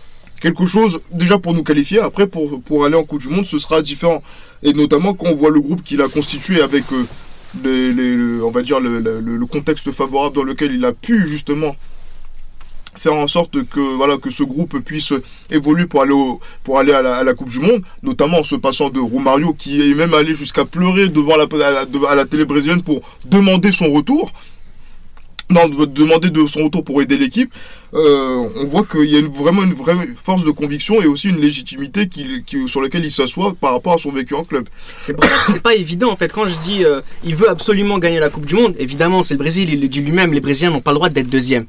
quelque 0.41 0.65
chose 0.65 0.99
déjà 1.11 1.37
pour 1.39 1.53
nous 1.53 1.63
qualifier. 1.63 1.99
Après, 1.99 2.27
pour, 2.27 2.61
pour 2.61 2.85
aller 2.85 2.95
en 2.95 3.03
Coupe 3.03 3.21
du 3.21 3.29
Monde, 3.29 3.45
ce 3.45 3.57
sera 3.57 3.81
différent. 3.81 4.21
Et 4.61 4.73
notamment 4.73 5.13
quand 5.13 5.27
on 5.27 5.35
voit 5.35 5.49
le 5.51 5.59
groupe 5.61 5.83
qu'il 5.83 6.01
a 6.01 6.07
constitué 6.07 6.61
avec, 6.61 6.83
les, 7.63 7.91
le- 7.93 9.45
contexte 9.45 9.91
favorable 9.91 10.35
dans 10.35 10.43
lequel 10.43 10.73
il 10.75 10.83
a 10.85 10.93
pu 10.93 11.27
justement 11.27 11.75
faire 12.95 13.13
en 13.13 13.27
sorte 13.27 13.63
que 13.65 13.79
voilà 13.95 14.17
que 14.17 14.29
ce 14.29 14.43
groupe 14.43 14.79
puisse 14.79 15.13
évoluer 15.51 15.85
pour 15.85 16.01
aller 16.79 16.93
à 16.93 17.23
la, 17.23 17.33
Coupe 17.33 17.49
du 17.49 17.59
Monde 17.59 17.81
notamment 18.03 18.39
en 18.39 18.43
se 18.43 18.55
passant 18.55 18.89
de 18.89 18.99
Romario 18.99 19.53
qui 19.53 19.91
est 19.91 19.93
même 19.93 20.13
allé 20.13 20.33
jusqu'à 20.33 20.65
pleurer 20.65 21.07
devant 21.07 21.37
la 21.37 21.45
à 22.09 22.15
la 22.15 22.25
télé 22.25 22.45
brésilienne 22.45 22.81
pour 22.81 23.01
demander 23.25 23.71
son 23.71 23.91
retour 23.91 24.31
non, 25.49 25.69
de- 25.69 25.85
demander 25.85 26.29
de 26.29 26.45
son 26.45 26.65
retour 26.65 26.83
pour 26.83 27.01
aider 27.01 27.17
l'équipe, 27.17 27.53
euh, 27.93 28.49
on 28.55 28.65
voit 28.65 28.83
qu'il 28.83 29.05
y 29.09 29.15
a 29.15 29.19
une- 29.19 29.27
vraiment 29.27 29.63
une 29.63 29.73
vraie 29.73 29.95
force 30.21 30.43
de 30.43 30.51
conviction 30.51 31.01
et 31.01 31.05
aussi 31.07 31.29
une 31.29 31.39
légitimité 31.39 32.07
qui, 32.09 32.43
sur 32.67 32.81
laquelle 32.81 33.05
il 33.05 33.11
s'assoit 33.11 33.53
par 33.59 33.71
rapport 33.71 33.93
à 33.93 33.97
son 33.97 34.11
vécu 34.11 34.33
en 34.35 34.43
club. 34.43 34.67
C'est 35.01 35.15
c'est 35.49 35.61
pas 35.61 35.75
évident 35.75 36.11
en 36.11 36.15
fait. 36.17 36.33
Quand 36.33 36.47
je 36.47 36.55
dis 36.63 36.83
euh, 36.83 37.01
il 37.23 37.35
veut 37.35 37.49
absolument 37.49 37.97
gagner 37.97 38.19
la 38.19 38.29
Coupe 38.29 38.45
du 38.45 38.55
Monde, 38.55 38.75
évidemment 38.77 39.23
c'est 39.23 39.35
le 39.35 39.39
Brésil, 39.39 39.69
il 39.73 39.81
le 39.81 39.87
dit 39.87 40.01
lui-même, 40.01 40.33
les 40.33 40.41
Brésiliens 40.41 40.71
n'ont 40.71 40.81
pas 40.81 40.91
le 40.91 40.95
droit 40.95 41.09
d'être 41.09 41.29
deuxième. 41.29 41.65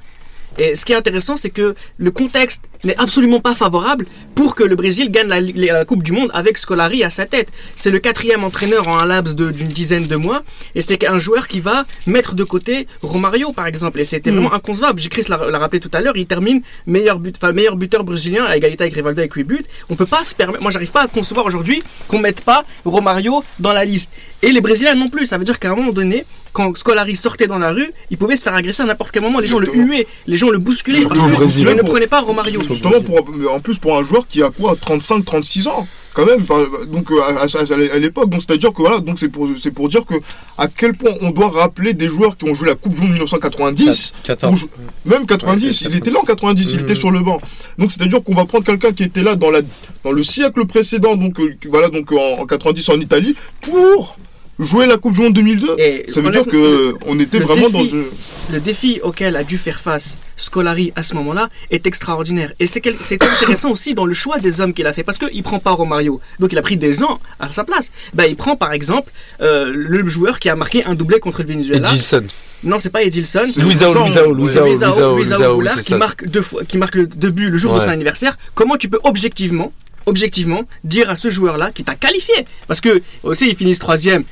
Et 0.61 0.75
ce 0.75 0.85
qui 0.85 0.91
est 0.93 0.97
intéressant, 0.97 1.37
c'est 1.37 1.51
que 1.51 1.77
le 1.99 2.11
contexte 2.11 2.63
n'est 2.85 2.97
absolument 2.97 3.41
pas 3.41 3.55
favorable 3.55 4.07
pour 4.35 4.55
que 4.55 4.63
le 4.63 4.77
Brésil 4.77 5.11
gagne 5.11 5.29
la, 5.29 5.41
la 5.41 5.85
Coupe 5.85 6.03
du 6.03 6.13
Monde 6.13 6.31
avec 6.35 6.59
Scolari 6.59 7.03
à 7.03 7.11
sa 7.11 7.27
tête. 7.27 7.49
C'est 7.75 7.91
le 7.91 7.99
quatrième 7.99 8.45
entraîneur 8.45 8.89
en 8.89 8.99
un 8.99 9.07
laps 9.07 9.35
d'une 9.35 9.69
dizaine 9.69 10.07
de 10.07 10.17
mois, 10.17 10.43
et 10.75 10.81
c'est 10.81 11.07
un 11.07 11.19
joueur 11.19 11.49
qui 11.49 11.61
va 11.61 11.87
mettre 12.07 12.35
de 12.35 12.45
côté 12.45 12.87
Romario, 13.03 13.53
par 13.53 13.67
exemple. 13.67 14.01
Et 14.01 14.05
c'était 14.05 14.31
vraiment 14.31 14.53
inconcevable. 14.53 15.01
J. 15.01 15.09
Chris 15.09 15.27
l'a 15.29 15.59
rappelé 15.59 15.81
tout 15.81 15.91
à 15.93 16.01
l'heure, 16.01 16.17
il 16.17 16.27
termine 16.27 16.63
meilleur, 16.87 17.19
but, 17.19 17.37
enfin, 17.37 17.53
meilleur 17.53 17.77
buteur 17.77 18.05
brésilien 18.05 18.45
à 18.45 18.57
égalité 18.57 18.85
avec 18.85 18.95
Rivaldo 18.95 19.21
avec 19.21 19.33
8 19.33 19.45
buts. 19.45 19.65
On 19.89 19.97
peut 19.97 20.07
pas 20.07 20.25
se 20.25 20.35
permettre. 20.35 20.63
Moi, 20.63 20.71
j'arrive 20.71 20.91
pas 20.91 21.03
à 21.03 21.09
concevoir 21.09 21.47
aujourd'hui 21.47 21.83
qu'on 22.07 22.19
mette 22.19 22.43
pas 22.43 22.65
Romario 22.85 23.43
dans 23.59 23.73
la 23.73 23.85
liste. 23.85 24.11
Et 24.43 24.53
les 24.53 24.61
Brésiliens 24.61 24.95
non 24.95 25.09
plus. 25.09 25.27
Ça 25.27 25.39
veut 25.39 25.45
dire 25.45 25.59
qu'à 25.59 25.71
un 25.71 25.75
moment 25.75 25.93
donné, 25.93 26.25
quand 26.53 26.77
Scolari 26.77 27.17
sortait 27.17 27.47
dans 27.47 27.59
la 27.59 27.73
rue, 27.73 27.93
il 28.11 28.19
pouvait 28.19 28.37
se 28.37 28.43
faire 28.43 28.55
agresser 28.55 28.83
à 28.83 28.87
n'importe 28.87 29.13
quel 29.13 29.23
moment. 29.23 29.41
Les 29.41 29.47
gens 29.47 29.59
le 29.59 29.73
huaient, 29.75 30.07
les 30.27 30.37
gens 30.37 30.51
le 30.51 30.59
bousculaient 30.59 31.05
parce 31.07 31.21
que 31.21 31.75
ne 31.75 31.83
prenaient 31.83 32.07
pas 32.07 32.21
Romario. 32.21 32.61
Justement, 32.75 33.01
pour, 33.03 33.53
en 33.55 33.61
plus 33.61 33.79
pour 33.79 33.97
un 33.97 34.05
joueur 34.05 34.27
qui 34.27 34.43
a 34.43 34.51
quoi 34.51 34.75
35-36 34.75 35.69
ans 35.69 35.87
quand 36.15 36.27
même 36.27 36.41
donc 36.89 37.13
euh, 37.13 37.21
à, 37.21 37.43
à- 37.45 37.95
à 37.95 37.99
l'époque 37.99 38.29
donc 38.29 38.41
c'est 38.43 38.51
à 38.53 38.57
dire 38.57 38.73
que 38.73 38.79
voilà 38.83 38.99
donc 38.99 39.19
c'est 39.21 39.29
pour 39.29 39.47
c'est 39.57 39.71
pour 39.71 39.89
dire 39.89 40.05
que 40.05 40.15
à 40.57 40.67
quel 40.67 40.95
point 40.95 41.13
on 41.21 41.31
doit 41.31 41.49
rappeler 41.49 41.95
des 41.95 42.09
joueurs 42.09 42.37
qui 42.37 42.45
ont 42.51 42.55
joué 42.57 42.67
la 42.69 42.75
Coupe 42.75 42.95
du 42.95 43.03
Monde 43.03 43.11
1990 43.11 44.15
14. 44.25 44.53
ou 44.53 44.57
jou- 44.57 44.69
même 45.05 45.27
90 45.27 45.83
Ouais, 45.83 45.89
il 45.91 45.97
était 45.97 46.11
là 46.11 46.19
en 46.21 46.25
90 46.25 46.71
il 46.73 46.81
était 46.81 46.95
sur 46.97 47.11
le 47.13 47.21
banc. 47.21 47.41
Donc 47.79 47.93
c'est 47.93 48.03
à 48.03 48.07
dire 48.07 48.23
qu'on 48.25 48.35
va 48.35 48.47
prendre 48.47 48.65
quelqu'un 48.65 48.91
qui 48.93 49.05
était 49.05 49.23
là 49.23 49.37
dans 49.37 49.51
la 49.51 49.61
dans 50.03 50.11
le 50.13 50.23
siècle 50.25 50.65
précédent 50.67 51.15
donc 51.17 51.39
euh, 51.39 51.55
voilà 51.71 51.89
donc 51.89 52.11
en, 52.11 52.41
en 52.43 52.47
90 52.47 52.89
en 52.89 52.99
Italie 53.01 53.37
pour 53.61 54.17
jouer 54.59 54.87
la 54.87 54.97
Coupe 54.97 55.15
du 55.15 55.21
Monde 55.21 55.35
2002. 55.35 55.77
Et 55.79 56.05
Ça 56.09 56.21
veut 56.21 56.31
dire 56.31 56.45
que 56.47 56.95
on 57.07 57.19
était 57.19 57.39
le 57.39 57.45
vraiment 57.45 57.69
dans 57.71 57.81
défi- 57.83 57.93
une. 57.95 58.05
le 58.53 58.61
défi 58.61 59.01
auquel 59.03 59.37
a 59.37 59.45
dû 59.45 59.57
faire 59.59 59.81
face 59.81 60.19
Scolari 60.37 60.93
à 60.97 61.03
ce 61.03 61.15
moment-là 61.15 61.49
est 61.71 61.87
extraordinaire. 61.87 62.53
Et 62.61 62.67
c'est 62.67 62.83
intéressant 62.87 63.71
aussi 63.71 63.95
dans 63.95 64.05
le 64.07 64.15
choix 64.15 64.39
des 64.39 64.61
hommes 64.61 64.73
qu'il 64.75 64.87
a 64.87 64.93
fait. 64.93 65.03
Parce 65.03 65.19
qu'il 65.19 65.43
prend 65.43 65.59
pas 65.59 65.73
Romario. 65.73 66.21
Donc 66.39 66.53
il 66.53 66.59
a 66.59 66.63
pris 66.63 66.77
des 66.77 66.93
gens 66.93 67.21
à 67.41 67.49
sa 67.49 67.65
place. 67.65 67.91
Bah, 68.15 68.27
il 68.27 68.37
prend 68.37 68.57
par 68.57 68.73
exemple 68.73 69.11
euh, 69.41 69.73
le 69.75 70.07
joueur 70.09 70.39
qui 70.39 70.49
a 70.49 70.57
marqué 70.57 70.85
un 70.85 70.95
doublé 70.95 71.19
contre 71.21 71.43
le 71.43 71.49
Venezuela. 71.49 71.89
Edilson. 71.91 72.25
Non, 72.65 72.79
c'est 72.79 72.91
pas 72.91 73.03
Edilson. 73.05 73.45
Luisao, 73.57 73.95
Luisao, 73.95 73.95
Luisao. 73.95 74.35
Luisao, 74.35 74.35
Luisao, 74.35 74.65
Luisao, 74.67 75.17
Luisao 75.17 75.17
Luisao, 75.17 75.55
Goulart 75.55 75.75
c'est 75.75 75.85
qui 75.85 75.95
marque 75.95 76.27
deux 76.29 76.43
fois, 76.43 76.65
qui 76.65 76.77
marque 76.79 76.95
le 76.97 77.07
deux 77.07 77.31
buts 77.31 77.51
le 77.51 77.57
jour 77.59 77.73
de 77.73 77.79
Ouais. 77.79 77.85
son 77.85 77.91
anniversaire. 77.91 78.37
Comment 78.55 78.77
tu 78.77 78.89
peux 78.89 78.99
objectivement, 79.05 79.73
objectivement, 80.07 80.65
dire 80.85 81.09
à 81.11 81.15
ce 81.17 81.31
joueur-là 81.31 81.71
qui 81.73 81.85
t'a 81.85 81.95
qualifié? 81.95 82.35
Parce 82.67 82.81
que 82.81 83.01
aussi 83.23 83.49
ils 83.49 83.57
finissent 83.57 83.79
troisième. 83.79 84.25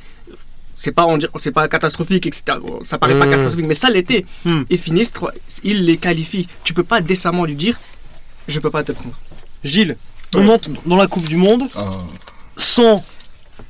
C'est 0.79 0.91
pas, 0.91 1.07
c'est 1.37 1.51
pas 1.51 1.67
catastrophique, 1.67 2.27
etc. 2.27 2.59
Ça 2.83 2.97
paraît 2.99 3.17
pas 3.17 3.25
Mm. 3.25 3.31
catastrophique, 3.31 3.65
mais 3.67 3.73
ça 3.73 3.89
l'était. 3.89 4.25
Mm. 4.45 4.61
Ils 4.69 4.77
finissent, 4.77 5.11
trois- 5.11 5.33
ils 5.63 5.83
les 5.85 5.97
qualifient. 5.97 6.47
Tu 6.63 6.73
peux 6.73 6.83
pas 6.83 7.01
décemment 7.01 7.45
lui 7.45 7.55
dire, 7.55 7.79
je 8.47 8.59
peux 8.59 8.69
pas 8.69 8.83
te 8.83 8.91
prendre. 8.91 9.15
Gilles, 9.63 9.97
on 10.35 10.47
entre 10.49 10.69
dans 10.85 10.95
la 10.95 11.07
Coupe 11.07 11.27
du 11.27 11.35
Monde 11.35 11.63
Ah, 11.75 11.89
sans 12.57 13.03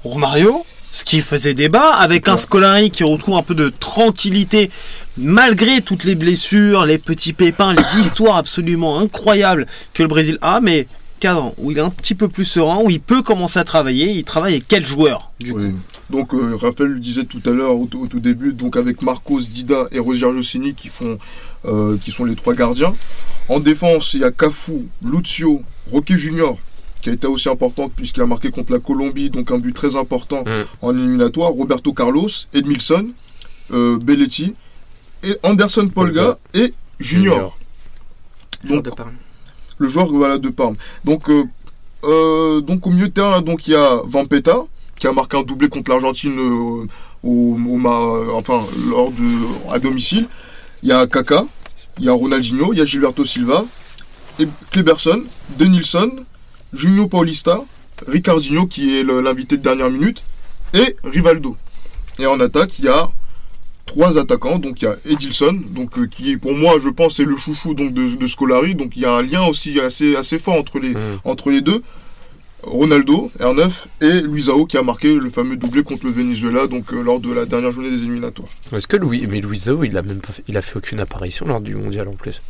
Romario, 0.03 0.65
ce 0.91 1.03
qui 1.05 1.21
faisait 1.21 1.53
débat, 1.53 1.93
avec 1.95 2.27
un. 2.27 2.35
Scolari 2.37 2.91
qui 2.91 3.03
retrouve 3.03 3.37
un 3.37 3.41
peu 3.43 3.55
de 3.55 3.69
tranquillité 3.69 4.69
malgré 5.17 5.81
toutes 5.81 6.03
les 6.03 6.15
blessures, 6.15 6.85
les 6.85 6.97
petits 6.97 7.33
pépins, 7.33 7.73
les 7.73 7.99
histoires 7.99 8.35
absolument 8.37 8.99
incroyables 8.99 9.65
que 9.93 10.03
le 10.03 10.09
Brésil 10.09 10.37
a, 10.41 10.59
mais 10.61 10.87
cadre 11.19 11.53
où 11.57 11.71
il 11.71 11.77
est 11.77 11.81
un 11.81 11.89
petit 11.89 12.15
peu 12.15 12.27
plus 12.27 12.45
serein, 12.45 12.79
où 12.83 12.89
il 12.89 12.99
peut 12.99 13.21
commencer 13.21 13.59
à 13.59 13.63
travailler. 13.63 14.11
Il 14.11 14.23
travaille 14.23 14.53
avec 14.53 14.67
quel 14.67 14.85
joueur 14.85 15.31
du 15.39 15.53
coup 15.53 15.59
oui. 15.59 15.73
Donc 16.09 16.33
euh, 16.33 16.55
Raphaël 16.55 16.91
le 16.91 16.99
disait 16.99 17.25
tout 17.25 17.41
à 17.45 17.49
l'heure 17.51 17.75
au, 17.77 17.85
tout- 17.85 18.01
au 18.01 18.07
tout 18.07 18.19
début, 18.19 18.53
donc 18.53 18.77
avec 18.77 19.01
Marcos, 19.01 19.41
Dida 19.41 19.87
et 19.91 19.99
Roger 19.99 20.27
Rossini 20.27 20.73
qui 20.73 20.87
font, 20.87 21.17
euh, 21.65 21.97
qui 21.97 22.11
sont 22.11 22.23
les 22.23 22.35
trois 22.35 22.53
gardiens. 22.53 22.93
En 23.49 23.59
défense, 23.59 24.13
il 24.13 24.21
y 24.21 24.23
a 24.23 24.31
Cafu, 24.31 24.87
Lucio, 25.03 25.61
Rocky 25.91 26.15
Junior 26.17 26.57
qui 27.01 27.09
a 27.09 27.13
été 27.13 27.27
aussi 27.27 27.47
important 27.47 27.89
puisqu'il 27.89 28.21
a 28.23 28.25
marqué 28.25 28.49
contre 28.49 28.71
la 28.73 28.79
Colombie, 28.79 29.29
donc 29.29 29.51
un 29.51 29.57
but 29.59 29.73
très 29.73 29.95
important 29.95 30.43
Mm. 30.45 30.65
en 30.81 30.97
éliminatoire. 30.97 31.51
Roberto 31.51 31.93
Carlos, 31.93 32.29
Edmilson, 32.53 33.09
euh, 33.71 33.97
Belletti, 33.97 34.55
et 35.23 35.35
Anderson 35.43 35.89
Polga 35.89 36.37
et 36.53 36.73
Junior. 36.99 37.57
Donc. 38.63 38.87
Le 39.77 39.87
joueur 39.87 40.07
voilà, 40.07 40.37
de 40.37 40.49
Parme. 40.49 40.75
Donc, 41.05 41.29
euh, 41.29 41.43
euh, 42.03 42.61
donc 42.61 42.85
au 42.87 42.89
milieu 42.91 43.07
de 43.07 43.13
terrain, 43.13 43.43
il 43.45 43.71
y 43.71 43.75
a 43.75 44.01
Vampeta 44.05 44.57
qui 44.97 45.07
a 45.07 45.13
marqué 45.13 45.37
un 45.37 45.43
doublé 45.43 45.69
contre 45.69 45.91
l'Argentine 45.91 46.37
euh, 46.37 46.87
au, 47.23 47.57
au 47.57 47.87
enfin 48.33 48.63
lors 48.89 49.11
de 49.11 49.71
à 49.71 49.79
domicile. 49.79 50.27
Il 50.83 50.89
y 50.89 50.91
a 50.91 51.07
Kaka, 51.07 51.45
il 51.99 52.05
y 52.05 52.09
a 52.09 52.13
Ronaldinho, 52.13 52.73
il 52.73 52.79
y 52.79 52.81
a 52.81 52.85
Gilberto 52.85 53.25
Silva, 53.25 53.65
et 54.39 54.47
Kleberson, 54.71 55.23
Denilson, 55.57 56.25
Junio 56.73 57.07
Paulista, 57.07 57.61
Ricardinho 58.07 58.67
qui 58.67 58.97
est 58.97 59.03
l'invité 59.03 59.57
de 59.57 59.63
dernière 59.63 59.89
minute 59.89 60.23
et 60.73 60.95
Rivaldo. 61.03 61.55
Et 62.19 62.25
en 62.25 62.39
attaque, 62.39 62.77
il 62.79 62.85
y 62.85 62.89
a 62.89 63.09
trois 63.97 64.17
attaquants. 64.17 64.59
Donc 64.59 64.81
il 64.81 64.85
y 64.85 64.87
a 64.87 64.95
Edilson, 65.05 65.59
donc 65.69 65.97
euh, 65.97 66.07
qui 66.07 66.37
pour 66.37 66.53
moi 66.55 66.73
je 66.79 66.89
pense 66.89 67.15
c'est 67.17 67.25
le 67.25 67.35
chouchou 67.35 67.73
donc 67.73 67.93
de, 67.93 68.15
de 68.15 68.27
Scolari. 68.27 68.75
Donc 68.75 68.91
il 68.95 69.01
y 69.01 69.05
a 69.05 69.11
un 69.13 69.21
lien 69.23 69.43
aussi 69.45 69.79
assez 69.79 70.15
assez 70.15 70.39
fort 70.39 70.55
entre 70.55 70.79
les 70.79 70.89
Mm. 70.89 71.19
entre 71.25 71.49
les 71.51 71.61
deux. 71.61 71.81
Ronaldo, 72.63 73.31
R9 73.39 73.69
et 74.01 74.21
Luisao 74.21 74.65
qui 74.65 74.77
a 74.77 74.81
marqué 74.83 75.13
le 75.13 75.29
fameux 75.29 75.55
doublé 75.57 75.83
contre 75.83 76.05
le 76.05 76.11
Venezuela 76.11 76.65
donc 76.67 76.91
euh, 76.91 77.01
lors 77.01 77.19
de 77.19 77.31
la 77.31 77.45
dernière 77.45 77.71
journée 77.71 77.91
des 77.91 77.97
éliminatoires. 78.03 78.49
Est-ce 78.73 78.87
que 78.87 78.97
Louis, 78.97 79.25
mais 79.29 79.39
Luisao, 79.41 79.83
il 79.83 79.95
a 79.95 80.01
même 80.01 80.19
pas 80.19 80.33
fait, 80.33 80.43
il 80.47 80.57
a 80.57 80.61
fait 80.61 80.75
aucune 80.75 80.99
apparition 80.99 81.45
lors 81.45 81.61
du 81.61 81.75
mondial 81.75 82.07
en 82.07 82.13
plus? 82.13 82.41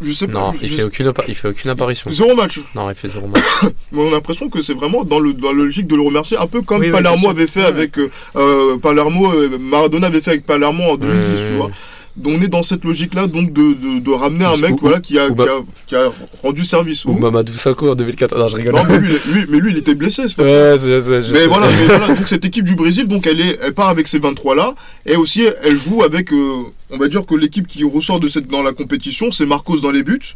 Je, 0.00 0.12
sais 0.12 0.26
pas. 0.26 0.32
Non, 0.40 0.52
je- 0.52 0.58
il 0.64 0.68
je- 0.68 0.76
fait 0.76 0.82
aucune, 0.84 1.06
appa- 1.08 1.24
il 1.28 1.34
fait 1.34 1.48
aucune 1.48 1.70
apparition. 1.70 2.10
Zéro 2.10 2.34
match. 2.34 2.60
Non, 2.74 2.88
il 2.90 2.94
fait 2.94 3.08
zéro 3.08 3.26
match. 3.28 3.42
Mais 3.92 4.00
on 4.02 4.08
a 4.08 4.10
l'impression 4.12 4.48
que 4.48 4.62
c'est 4.62 4.74
vraiment 4.74 5.04
dans, 5.04 5.18
le, 5.20 5.32
dans 5.32 5.48
la 5.52 5.54
logique 5.64 5.86
de 5.86 5.96
le 5.96 6.02
remercier, 6.02 6.36
un 6.38 6.46
peu 6.46 6.62
comme 6.62 6.80
Oui, 6.80 6.90
Palermo 6.90 7.28
avait 7.30 7.46
fait 7.46 7.60
Ouais. 7.60 7.66
avec 7.66 7.98
euh, 7.98 8.10
euh, 8.36 8.76
Palermo, 8.78 9.32
euh, 9.32 9.58
Maradona 9.58 10.06
avait 10.08 10.20
fait 10.20 10.30
avec 10.32 10.46
Palermo 10.46 10.82
en 10.84 10.96
2010, 10.96 11.40
Ouais. 11.40 11.48
tu 11.50 11.56
vois. 11.56 11.70
Donc 12.18 12.34
on 12.38 12.42
est 12.42 12.48
dans 12.48 12.62
cette 12.64 12.84
logique-là, 12.84 13.28
donc 13.28 13.52
de, 13.52 13.74
de, 13.74 14.00
de 14.00 14.10
ramener 14.10 14.44
un 14.44 14.56
mec 14.56 14.72
ou- 14.74 14.78
voilà, 14.80 15.00
qui, 15.00 15.18
a, 15.18 15.30
qui, 15.30 15.40
a, 15.42 15.46
qui 15.86 15.94
a 15.96 16.10
rendu 16.42 16.64
service. 16.64 17.04
Ou 17.04 17.10
Ou- 17.12 17.18
Mamadou 17.18 17.52
Sakho 17.52 17.90
en 17.90 17.94
2014. 17.94 18.40
Non, 18.40 18.48
je 18.48 18.56
rigole. 18.56 18.74
Non, 18.74 18.82
mais 18.88 18.98
lui, 18.98 19.12
lui, 19.32 19.46
mais 19.48 19.58
lui, 19.60 19.70
il 19.72 19.78
était 19.78 19.94
blessé. 19.94 20.22
pas 20.36 20.42
Ouais, 20.42 20.76
je 20.78 20.92
mais 21.32 21.38
sais. 21.40 21.46
voilà, 21.46 21.68
mais 21.68 21.86
voilà, 21.96 22.08
donc 22.08 22.26
cette 22.26 22.44
équipe 22.44 22.64
du 22.64 22.74
Brésil, 22.74 23.06
donc 23.06 23.26
elle, 23.26 23.40
est, 23.40 23.58
elle 23.62 23.72
part 23.72 23.88
avec 23.88 24.08
ces 24.08 24.18
23 24.18 24.54
là, 24.56 24.74
et 25.06 25.16
aussi 25.16 25.44
elle 25.62 25.76
joue 25.76 26.02
avec, 26.02 26.32
euh, 26.32 26.62
on 26.90 26.98
va 26.98 27.06
dire 27.08 27.24
que 27.24 27.34
l'équipe 27.36 27.66
qui 27.66 27.84
ressort 27.84 28.18
de 28.20 28.28
cette, 28.28 28.48
dans 28.48 28.62
la 28.62 28.72
compétition, 28.72 29.30
c'est 29.30 29.46
Marcos 29.46 29.78
dans 29.80 29.92
les 29.92 30.02
buts, 30.02 30.34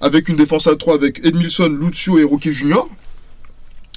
avec 0.00 0.28
une 0.28 0.36
défense 0.36 0.66
à 0.68 0.76
3 0.76 0.94
avec 0.94 1.20
Edmilson, 1.24 1.76
Lucio 1.80 2.18
et 2.18 2.24
Rocky 2.24 2.52
Junior. 2.52 2.88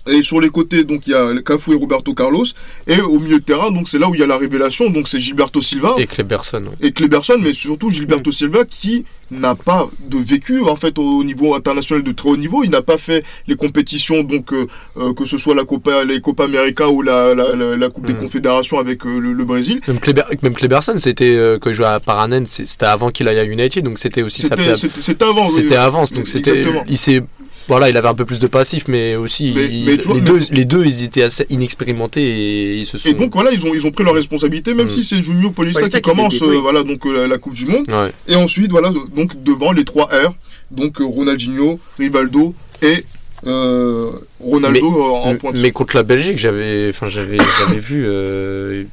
Et 0.06 0.22
sur 0.22 0.42
les 0.42 0.50
côtés, 0.50 0.84
donc 0.84 1.08
il 1.08 1.12
y 1.12 1.16
a 1.16 1.34
Cafu 1.46 1.72
et 1.72 1.76
Roberto 1.76 2.14
Carlos, 2.14 2.44
et 2.88 3.00
au 3.00 3.20
milieu 3.20 3.40
de 3.40 3.44
terrain, 3.46 3.72
donc 3.72 3.88
c'est 3.88 4.00
là 4.00 4.10
où 4.10 4.14
il 4.16 4.20
y 4.20 4.24
a 4.24 4.28
la 4.28 4.38
révélation, 4.38 4.90
donc 4.90 5.08
c'est 5.08 5.20
Gilberto 5.20 5.62
Silva 5.62 5.96
Et 5.98 6.08
Kleberson. 6.08 6.58
ouais. 6.64 6.88
et 6.88 6.92
Kleberson, 6.92 7.38
mais 7.42 7.54
surtout 7.54 7.90
Gilberto 7.90 8.30
Silva 8.32 8.66
qui 8.66 9.06
n'a 9.32 9.56
pas 9.56 9.88
de 10.10 10.18
vécu 10.18 10.62
en 10.64 10.76
fait 10.76 11.00
au 11.00 11.24
niveau 11.24 11.56
international 11.56 12.04
de 12.04 12.12
très 12.12 12.30
haut 12.30 12.36
niveau. 12.38 12.64
Il 12.66 12.70
n'a 12.70 12.82
pas 12.82 12.98
fait 12.98 13.24
les 13.48 13.56
compétitions, 13.56 14.24
donc 14.24 14.52
euh, 14.52 14.68
euh, 14.98 15.14
que 15.14 15.24
ce 15.26 15.38
soit 15.38 15.56
la 15.56 15.64
Copa, 15.64 16.04
les 16.04 16.20
Copa 16.20 16.44
América 16.44 16.90
ou 16.90 17.02
la, 17.02 17.34
la, 17.34 17.56
la- 17.56 17.78
la 17.78 17.90
Coupe 17.90 18.06
des 18.06 18.14
Mm. 18.14 18.18
Confédérations 18.18 18.80
avec 18.80 19.06
euh, 19.06 19.20
le, 19.20 19.32
le 19.32 19.46
Brésil. 19.46 19.80
Même, 19.88 20.00
Kleber, 20.00 20.24
même 20.42 20.54
Kleberson, 20.54 20.98
c'était 20.98 21.58
quand 21.62 21.70
il 21.70 21.74
jouait 21.76 21.86
à 21.86 22.00
Paranène, 22.02 22.46
c'est- 22.46 22.66
c'était 22.66 22.86
avant 22.88 23.10
qu'il 23.10 23.28
aille 23.30 23.40
à 23.40 23.46
United, 23.46 23.86
donc 23.86 23.98
c'était 23.98 24.22
aussi 24.22 24.42
sa 24.42 24.58
C'était 24.76 25.24
avant. 25.24 25.48
C'était 25.48 25.76
avance, 25.78 26.12
donc 26.12 26.28
c'était. 26.28 26.66
Il 26.90 26.98
s'est. 26.98 27.24
Voilà, 27.68 27.90
il 27.90 27.96
avait 27.98 28.08
un 28.10 28.14
peu 28.14 28.26
plus 28.26 28.40
de 28.40 28.48
passif, 28.48 28.88
mais 28.88 29.16
aussi 29.16 29.54
Mais- 29.56 29.66
il- 29.66 29.86
mais 29.86 29.98
vois, 29.98 30.16
les, 30.16 30.20
mais- 30.22 30.26
deux, 30.28 30.40
les 30.52 30.66
deux, 30.66 30.86
ils 30.86 31.04
étaient 31.04 31.24
assez 31.24 31.46
inexpérimentés 31.50 32.22
et 32.22 32.78
ils 32.80 32.86
se 32.86 32.98
sont. 32.98 33.10
Et 33.10 33.14
donc 33.14 33.34
voilà, 33.34 33.52
ils 33.52 33.66
ont, 33.66 33.74
ils 33.74 33.86
ont 33.88 33.92
pris 33.92 34.04
leur 34.04 34.14
responsabilité, 34.16 34.74
même 34.74 34.88
Mm. 34.88 34.90
si 34.92 35.04
c'est 35.04 35.22
Junio 35.22 35.52
Paulista 35.52 35.80
Paulista 35.80 36.00
qui 36.00 36.04
qui 36.04 36.10
commence 36.16 36.42
euh, 36.42 36.60
voilà, 36.60 36.84
donc, 36.84 37.06
euh, 37.06 37.14
la, 37.14 37.28
la 37.28 37.38
Coupe 37.38 37.54
du 37.54 37.66
Monde. 37.66 37.86
Ouais. 37.90 38.12
Et 38.28 38.36
ensuite, 38.36 38.72
voilà, 38.72 38.92
donc 39.16 39.42
devant 39.44 39.72
les 39.72 39.86
trois 39.86 40.06
R, 40.06 40.34
donc 40.72 41.00
euh, 41.00 41.06
Ronaldinho, 41.06 41.80
Rivaldo 41.98 42.54
et 42.82 43.06
euh, 43.46 44.10
Ronaldo 44.40 44.86
euh, 44.88 45.30
en 45.30 45.36
pointe. 45.38 45.56
Mais 45.58 45.72
contre 45.72 45.96
la 45.96 46.04
Belgique, 46.04 46.38
j'avais, 46.38 46.88
enfin, 46.90 47.08
j'avais, 47.10 47.38
j'avais 47.60 47.80
vu 47.80 48.04
euh, 48.06 48.84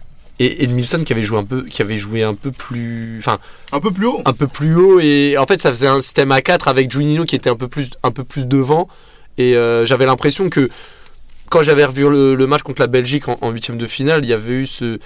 et 0.42 0.64
Edmilson 0.64 1.04
qui 1.04 1.12
avait 1.12 1.22
joué 1.22 1.38
un 1.38 1.44
peu, 1.44 1.62
qui 1.64 1.82
avait 1.82 1.98
joué 1.98 2.22
un 2.24 2.34
peu 2.34 2.50
plus, 2.50 3.18
enfin, 3.20 3.38
Un 3.72 3.78
peu 3.80 3.90
plus 3.92 4.06
haut. 4.06 4.22
un 4.24 4.32
peu 4.32 4.48
plus 4.48 4.74
haut 4.74 4.98
et 4.98 5.36
en 5.38 5.46
fait, 5.46 5.60
ça 5.60 5.70
faisait 5.70 5.86
un 5.86 6.00
système 6.00 6.32
à 6.32 6.40
4 6.40 6.66
avec 6.66 6.90
Juninho 6.90 7.24
qui 7.24 7.36
était 7.36 7.50
un 7.50 7.56
peu 7.56 7.68
plus, 7.68 7.90
un 8.02 8.10
peu 8.10 8.24
plus 8.24 8.46
devant 8.46 8.88
et 9.38 9.54
euh, 9.54 9.84
j'avais 9.84 10.06
l'impression 10.06 10.48
que 10.48 10.68
quand 11.50 11.62
j'avais 11.62 11.84
revu 11.84 12.08
le, 12.08 12.34
le 12.34 12.46
match 12.46 12.62
contre 12.62 12.80
la 12.80 12.86
Belgique 12.86 13.24
en, 13.28 13.50
huitième 13.50 13.76
de 13.76 13.86
finale, 13.86 14.24
il 14.24 14.30
y 14.30 14.32
avait 14.32 14.52
eu 14.54 14.66
ce 14.66 14.98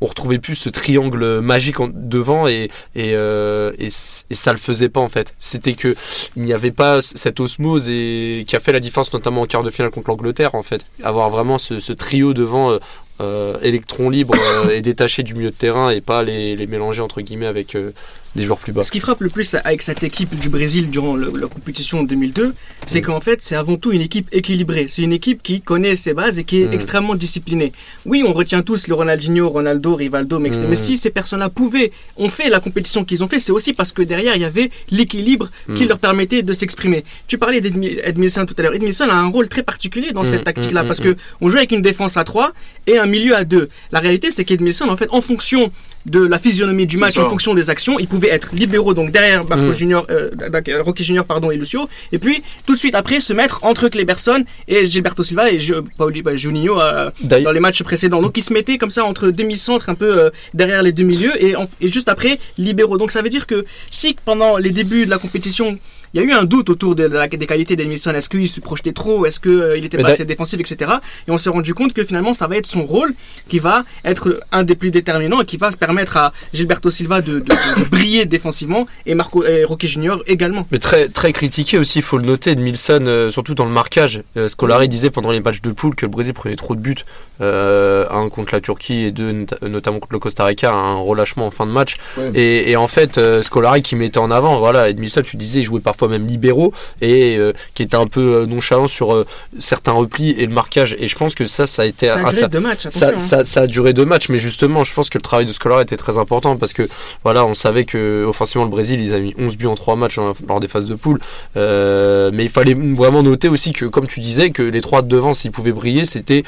on 0.00 0.06
retrouvait 0.06 0.40
plus 0.40 0.56
ce 0.56 0.68
triangle 0.68 1.38
magique 1.40 1.78
en- 1.78 1.88
devant 1.88 2.48
et, 2.48 2.70
et, 2.96 3.12
euh, 3.14 3.70
et, 3.78 3.88
ça 3.88 4.50
le 4.50 4.58
faisait 4.58 4.88
pas 4.88 4.98
en 4.98 5.08
fait. 5.08 5.32
C'était 5.38 5.74
que 5.74 5.94
il 6.34 6.42
n'y 6.42 6.52
avait 6.52 6.72
pas 6.72 7.00
cette 7.02 7.38
osmose 7.38 7.88
et 7.88 8.44
qui 8.48 8.56
a 8.56 8.58
fait 8.58 8.72
la 8.72 8.80
différence 8.80 9.12
notamment 9.12 9.42
en 9.42 9.46
quart 9.46 9.62
de 9.62 9.70
finale 9.70 9.92
contre 9.92 10.10
l'Angleterre 10.10 10.56
en 10.56 10.62
fait. 10.64 10.84
Avoir 11.04 11.30
vraiment 11.30 11.56
ce, 11.56 11.78
ce 11.78 11.92
trio 11.92 12.34
devant 12.34 12.72
euh, 12.72 12.78
euh, 13.22 13.58
électron 13.62 14.10
libre 14.10 14.34
euh, 14.36 14.70
et 14.70 14.82
détaché 14.82 15.22
du 15.22 15.34
milieu 15.34 15.50
de 15.50 15.56
terrain 15.56 15.90
et 15.90 16.00
pas 16.00 16.22
les, 16.22 16.56
les 16.56 16.66
mélanger 16.66 17.02
entre 17.02 17.20
guillemets 17.20 17.46
avec 17.46 17.74
euh, 17.74 17.92
des 18.34 18.42
joueurs 18.44 18.58
plus 18.58 18.72
bas. 18.72 18.82
Ce 18.82 18.90
qui 18.90 19.00
frappe 19.00 19.20
le 19.20 19.28
plus 19.28 19.54
avec 19.64 19.82
cette 19.82 20.02
équipe 20.02 20.34
du 20.38 20.48
Brésil 20.48 20.88
durant 20.90 21.16
le- 21.16 21.32
la 21.38 21.48
compétition 21.48 22.00
en 22.00 22.02
2002, 22.02 22.54
c'est 22.86 23.02
qu'en 23.02 23.20
fait, 23.20 23.42
c'est 23.42 23.56
avant 23.56 23.76
tout 23.76 23.92
une 23.92 24.00
équipe 24.00 24.28
équilibrée. 24.32 24.86
C'est 24.88 25.02
une 25.02 25.12
équipe 25.12 25.42
qui 25.42 25.60
connaît 25.60 25.94
ses 25.94 26.14
bases 26.14 26.38
et 26.38 26.44
qui 26.44 26.62
est 26.62 26.66
Mm. 26.66 26.72
extrêmement 26.72 27.14
disciplinée. 27.14 27.72
Oui, 28.06 28.22
on 28.26 28.32
retient 28.32 28.62
tous 28.62 28.88
le 28.88 28.94
Ronaldinho, 28.94 29.48
Ronaldo, 29.50 29.94
Rivaldo, 29.96 30.38
mais, 30.38 30.50
Mm. 30.50 30.66
mais 30.68 30.74
si 30.74 30.96
ces 30.96 31.10
personnes-là 31.10 31.50
pouvaient, 31.50 31.92
ont 32.16 32.28
fait 32.30 32.48
la 32.48 32.60
compétition 32.60 33.04
qu'ils 33.04 33.22
ont 33.22 33.28
fait, 33.28 33.38
c'est 33.38 33.52
aussi 33.52 33.72
parce 33.74 33.92
que 33.92 34.02
derrière, 34.02 34.34
il 34.36 34.42
y 34.42 34.44
avait 34.46 34.70
l'équilibre 34.90 35.50
qui 35.74 35.84
Mm. 35.84 35.88
leur 35.88 35.98
permettait 35.98 36.42
de 36.42 36.52
s'exprimer. 36.52 37.04
Tu 37.26 37.36
parlais 37.38 37.60
d'Edmilson 37.60 38.46
tout 38.46 38.54
à 38.58 38.62
l'heure. 38.62 38.74
Edmilson 38.74 39.08
a 39.10 39.14
un 39.14 39.28
rôle 39.28 39.48
très 39.48 39.62
particulier 39.62 40.12
dans 40.12 40.22
Mm, 40.22 40.24
cette 40.24 40.44
tactique-là 40.44 40.82
mm, 40.82 40.86
parce 40.86 41.00
mm, 41.00 41.04
que 41.04 41.16
on 41.40 41.48
joue 41.48 41.56
avec 41.58 41.72
une 41.72 41.82
défense 41.82 42.16
à 42.16 42.24
3 42.24 42.52
et 42.86 42.98
un 42.98 43.06
milieu 43.06 43.36
à 43.36 43.44
2. 43.44 43.68
La 43.92 44.00
réalité, 44.00 44.30
c'est 44.30 44.44
qu'Edmilson, 44.44 44.88
en 44.88 44.96
fait, 44.96 45.08
en 45.10 45.20
fonction 45.20 45.70
de 46.06 46.20
la 46.20 46.38
physionomie 46.38 46.86
du 46.86 46.96
match, 46.96 47.16
en 47.18 47.28
fonction 47.30 47.54
des 47.54 47.70
actions, 47.70 47.98
il 47.98 48.08
pouvait 48.08 48.28
être 48.30 48.54
libéraux, 48.54 48.94
donc 48.94 49.10
derrière 49.12 49.44
Marcos 49.44 49.66
Mm. 49.66 49.72
Junior, 49.72 50.06
euh, 50.10 50.30
euh, 50.68 50.82
Rocky 50.82 51.04
Junior 51.04 51.24
pardon, 51.24 51.50
et 51.50 51.56
Lucio, 51.56 51.88
et 52.10 52.18
puis 52.18 52.42
tout 52.66 52.74
de 52.74 52.78
suite 52.78 52.94
après 52.94 53.20
se 53.20 53.32
mettre 53.32 53.62
entre 53.64 53.88
Kleberson 53.88 54.44
et 54.68 54.84
Gilberto 54.84 55.22
Silva 55.22 55.50
et 55.52 55.58
Pauli- 55.96 56.22
bah, 56.22 56.34
Juninho 56.34 56.80
euh, 56.80 57.10
dans 57.22 57.52
les 57.52 57.60
matchs 57.60 57.82
précédents. 57.82 58.20
Donc 58.20 58.36
il 58.36 58.42
se 58.42 58.52
mettait 58.52 58.78
comme 58.78 58.90
ça 58.90 59.04
entre 59.04 59.28
demi-centre, 59.30 59.88
un 59.90 59.94
peu 59.94 60.18
euh, 60.24 60.30
derrière 60.54 60.82
les 60.82 60.92
deux 60.92 61.04
milieux, 61.04 61.32
et, 61.42 61.54
en- 61.56 61.66
et 61.80 61.88
juste 61.88 62.08
après 62.08 62.38
libéraux. 62.58 62.98
Donc 62.98 63.12
ça 63.12 63.22
veut 63.22 63.28
dire 63.28 63.46
que 63.46 63.64
si 63.90 64.16
pendant 64.24 64.56
les 64.56 64.70
débuts 64.70 65.04
de 65.06 65.10
la 65.10 65.18
compétition 65.18 65.78
il 66.14 66.20
y 66.20 66.24
a 66.24 66.26
eu 66.26 66.32
un 66.32 66.44
doute 66.44 66.68
autour 66.70 66.94
de 66.94 67.04
la, 67.04 67.28
des 67.28 67.46
qualités 67.46 67.76
d'Edmilson. 67.76 68.10
Est-ce 68.14 68.28
qu'il 68.28 68.46
se 68.48 68.60
projetait 68.60 68.92
trop? 68.92 69.24
Est-ce 69.26 69.40
qu'il 69.40 69.84
était 69.84 69.96
Mais 69.96 70.02
pas 70.02 70.10
assez 70.10 70.24
défensif, 70.24 70.60
etc. 70.60 70.90
Et 71.26 71.30
on 71.30 71.38
s'est 71.38 71.50
rendu 71.50 71.74
compte 71.74 71.92
que 71.92 72.04
finalement, 72.04 72.32
ça 72.32 72.46
va 72.46 72.56
être 72.56 72.66
son 72.66 72.82
rôle 72.84 73.14
qui 73.48 73.58
va 73.58 73.84
être 74.04 74.40
un 74.52 74.62
des 74.64 74.74
plus 74.74 74.90
déterminants 74.90 75.40
et 75.40 75.44
qui 75.44 75.56
va 75.56 75.70
se 75.70 75.76
permettre 75.76 76.16
à 76.16 76.32
Gilberto 76.52 76.90
Silva 76.90 77.20
de, 77.20 77.40
de- 77.40 77.44
de 77.44 77.88
briller 77.88 78.24
défensivement 78.26 78.86
et 79.06 79.14
Marco 79.14 79.44
et 79.44 79.64
Rocky 79.64 79.88
Junior 79.88 80.22
également. 80.26 80.66
Mais 80.70 80.78
très, 80.78 81.08
très 81.08 81.32
critiqué 81.32 81.78
aussi, 81.78 82.00
il 82.00 82.02
faut 82.02 82.18
le 82.18 82.24
noter, 82.24 82.50
Edmilson, 82.50 83.04
euh, 83.06 83.30
surtout 83.30 83.54
dans 83.54 83.64
le 83.64 83.70
marquage. 83.70 84.22
Euh, 84.36 84.48
Scolari 84.48 84.88
disait 84.88 85.10
pendant 85.10 85.30
les 85.30 85.40
matchs 85.40 85.62
de 85.62 85.72
poule 85.72 85.94
que 85.94 86.04
le 86.06 86.10
Brésil 86.10 86.34
prenait 86.34 86.56
trop 86.56 86.74
de 86.74 86.80
buts, 86.80 86.94
euh, 87.42 88.06
un 88.10 88.28
contre 88.28 88.54
la 88.54 88.60
Turquie 88.60 89.04
et 89.04 89.10
deux 89.10 89.32
nota- 89.32 89.56
notamment 89.68 89.98
contre 89.98 90.12
le 90.12 90.18
Costa 90.18 90.44
Rica, 90.44 90.72
un 90.72 90.96
relâchement 90.96 91.46
en 91.46 91.50
fin 91.50 91.66
de 91.66 91.72
match. 91.72 91.96
Ouais. 92.16 92.30
Et, 92.34 92.70
et 92.70 92.76
en 92.76 92.86
fait, 92.86 93.18
euh, 93.18 93.42
Scolari 93.42 93.82
qui 93.82 93.96
mettait 93.96 94.18
en 94.18 94.30
avant, 94.30 94.58
voilà, 94.58 94.88
Edmilson, 94.88 95.22
tu 95.22 95.36
disais, 95.36 95.60
il 95.60 95.64
jouait 95.64 95.80
parfois 95.80 96.08
même 96.08 96.26
libéraux 96.26 96.72
et 97.00 97.36
euh, 97.38 97.52
qui 97.74 97.82
était 97.82 97.96
un 97.96 98.06
peu 98.06 98.20
euh, 98.42 98.46
nonchalant 98.46 98.86
sur 98.88 99.12
euh, 99.14 99.26
certains 99.58 99.92
replis 99.92 100.30
et 100.30 100.46
le 100.46 100.52
marquage. 100.52 100.94
Et 100.98 101.06
je 101.08 101.16
pense 101.16 101.34
que 101.34 101.44
ça, 101.44 101.66
ça 101.66 101.82
a 101.82 101.84
été 101.84 102.08
Ça 102.08 102.14
a 102.14 102.18
ah, 102.18 102.20
duré 102.22 102.32
ça- 102.32 102.48
deux 102.48 102.60
matchs. 102.60 102.86
ça, 102.90 103.08
hein. 103.08 103.18
ça, 103.18 103.44
ça 103.44 103.60
a 103.62 103.66
duré 103.66 103.92
deux 103.92 104.04
matchs, 104.04 104.28
mais 104.28 104.38
justement, 104.38 104.84
je 104.84 104.94
pense 104.94 105.10
que 105.10 105.18
le 105.18 105.22
travail 105.22 105.46
de 105.46 105.52
Scolari 105.52 105.82
était 105.82 105.96
très 105.96 106.16
important 106.18 106.56
parce 106.56 106.72
que 106.72 106.88
voilà, 107.24 107.44
on 107.44 107.54
savait 107.54 107.84
que 107.84 108.24
offensivement 108.24 108.64
le 108.64 108.70
Brésil, 108.70 109.00
ils 109.00 109.12
avaient 109.12 109.22
mis 109.22 109.34
11 109.38 109.56
buts 109.56 109.66
en 109.66 109.74
trois 109.74 109.96
matchs 109.96 110.18
lors 110.48 110.60
des 110.60 110.68
phases 110.68 110.86
de 110.86 110.94
poule. 110.94 111.18
Euh, 111.56 112.30
mais 112.32 112.44
il 112.44 112.50
fallait 112.50 112.74
vraiment 112.74 113.22
noter 113.22 113.48
aussi 113.48 113.72
que, 113.72 113.84
comme 113.86 114.06
tu 114.06 114.20
disais, 114.20 114.50
que 114.50 114.62
les 114.62 114.80
trois 114.80 115.02
de 115.02 115.08
devant, 115.08 115.34
s'ils 115.34 115.50
pouvaient 115.50 115.72
briller, 115.72 116.04
c'était 116.04 116.42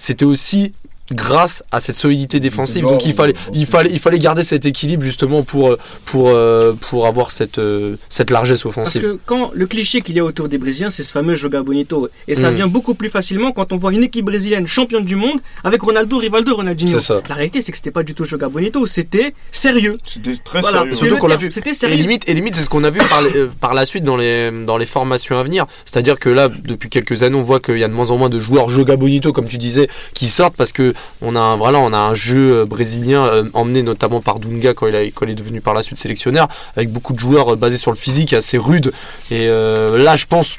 c'était 0.00 0.24
aussi 0.24 0.72
grâce 1.12 1.62
à 1.72 1.80
cette 1.80 1.96
solidité 1.96 2.40
défensive. 2.40 2.82
Donc 2.84 3.04
il 3.06 3.12
fallait, 3.14 3.34
il 3.52 3.66
fallait, 3.66 3.90
il 3.92 3.98
fallait 3.98 4.18
garder 4.18 4.44
cet 4.44 4.66
équilibre 4.66 5.02
justement 5.02 5.42
pour, 5.42 5.76
pour, 6.04 6.28
euh, 6.28 6.72
pour 6.80 7.06
avoir 7.06 7.30
cette, 7.30 7.58
euh, 7.58 7.96
cette 8.08 8.30
largesse 8.30 8.62
Parce 8.62 8.76
offensive. 8.76 9.02
que 9.02 9.18
quand 9.26 9.50
le 9.54 9.66
cliché 9.66 10.00
qu'il 10.00 10.16
y 10.16 10.20
a 10.20 10.24
autour 10.24 10.48
des 10.48 10.58
Brésiliens, 10.58 10.90
c'est 10.90 11.02
ce 11.02 11.12
fameux 11.12 11.34
Joga 11.34 11.62
Bonito. 11.62 12.08
Et 12.28 12.34
ça 12.34 12.50
Mm. 12.50 12.54
vient 12.54 12.66
beaucoup 12.68 12.94
plus 12.94 13.08
facilement 13.10 13.52
quand 13.52 13.72
on 13.72 13.76
voit 13.76 13.92
une 13.92 14.04
équipe 14.04 14.24
brésilienne 14.24 14.66
championne 14.66 15.04
du 15.04 15.16
monde 15.16 15.40
avec 15.64 15.82
Ronaldo, 15.82 16.18
Rivaldo, 16.18 16.54
Ronaldinho. 16.56 16.98
La 17.28 17.34
réalité, 17.34 17.62
c'est 17.62 17.72
que 17.72 17.76
c'était 17.78 17.90
pas 17.90 18.02
du 18.02 18.14
tout 18.14 18.24
Joga 18.24 18.48
Bonito, 18.48 18.86
c'était 18.86 19.34
sérieux. 19.52 19.98
C'était 20.04 20.32
très 20.44 20.60
Voilà, 20.60 20.78
sérieux. 20.78 20.92
c'est 20.92 20.98
Surtout 20.98 21.14
le 21.14 21.20
qu'on 21.20 21.26
l'a 21.28 21.36
terme, 21.36 21.46
vu. 21.48 21.52
C'était 21.52 21.70
Et 21.70 21.74
sérieux. 21.74 21.96
limite, 21.96 22.28
et 22.28 22.34
limite 22.34 22.54
c'est 22.54 22.62
ce 22.62 22.68
qu'on 22.68 22.84
a 22.84 22.90
vu 22.90 23.00
par, 23.08 23.22
les- 23.22 23.36
euh, 23.36 23.48
par 23.60 23.74
la 23.74 23.86
suite 23.86 24.04
dans 24.04 24.16
les, 24.16 24.50
dans 24.66 24.76
les 24.76 24.86
formations 24.86 25.38
à 25.38 25.42
venir. 25.42 25.66
C'est-à-dire 25.84 26.18
que 26.18 26.28
là, 26.28 26.48
depuis 26.48 26.88
quelques 26.88 27.22
années, 27.22 27.36
on 27.36 27.42
voit 27.42 27.60
qu'il 27.60 27.78
y 27.78 27.84
a 27.84 27.88
de 27.88 27.92
moins 27.92 28.10
en 28.10 28.16
moins 28.16 28.28
de 28.28 28.38
joueurs 28.38 28.68
Joga 28.70 28.96
Bonito, 28.96 29.32
comme 29.32 29.46
tu 29.48 29.58
disais, 29.58 29.88
qui 30.14 30.26
sortent 30.26 30.54
parce 30.56 30.72
que 30.72 30.94
on 31.22 31.36
a, 31.36 31.40
un- 31.40 32.14
jeu 32.14 32.60
euh, 32.60 32.66
brésilien 32.66 33.26
euh, 33.26 33.44
emmené 33.52 33.82
notamment 33.82 34.20
par 34.20 34.38
Dunga 34.38 34.74
quand 34.74 34.86
il, 34.86 34.94
est 34.94 35.34
devenu 35.34 35.60
par 35.60 35.74
la 35.74 35.82
suite 35.82 35.98
sélectionneur, 35.98 36.48
avec 36.76 36.90
beaucoup 36.90 37.12
de 37.12 37.18
joueurs 37.18 37.54
euh, 37.54 37.56
basés 37.56 37.76
sur 37.76 37.90
le 37.90 37.96
physique 37.96 38.32
assez 38.32 38.58
rude. 38.58 38.92
Et 39.30 39.48
là, 39.48 40.16
je 40.16 40.26
pense. 40.26 40.58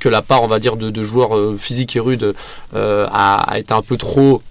Que 0.00 0.08
la 0.08 0.22
part, 0.22 0.42
va 0.46 0.58
dire, 0.58 0.76
de, 0.76 1.02
joueurs 1.02 1.58
physiques 1.58 1.96
et 1.96 2.00
rudes 2.00 2.34
a, 2.72 3.54
été 3.56 3.74
un 3.74 3.82
peu 3.82 3.96
trop, 3.96 4.42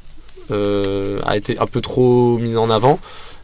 mise 2.37 2.57
en 2.57 2.69
avant. 2.69 2.99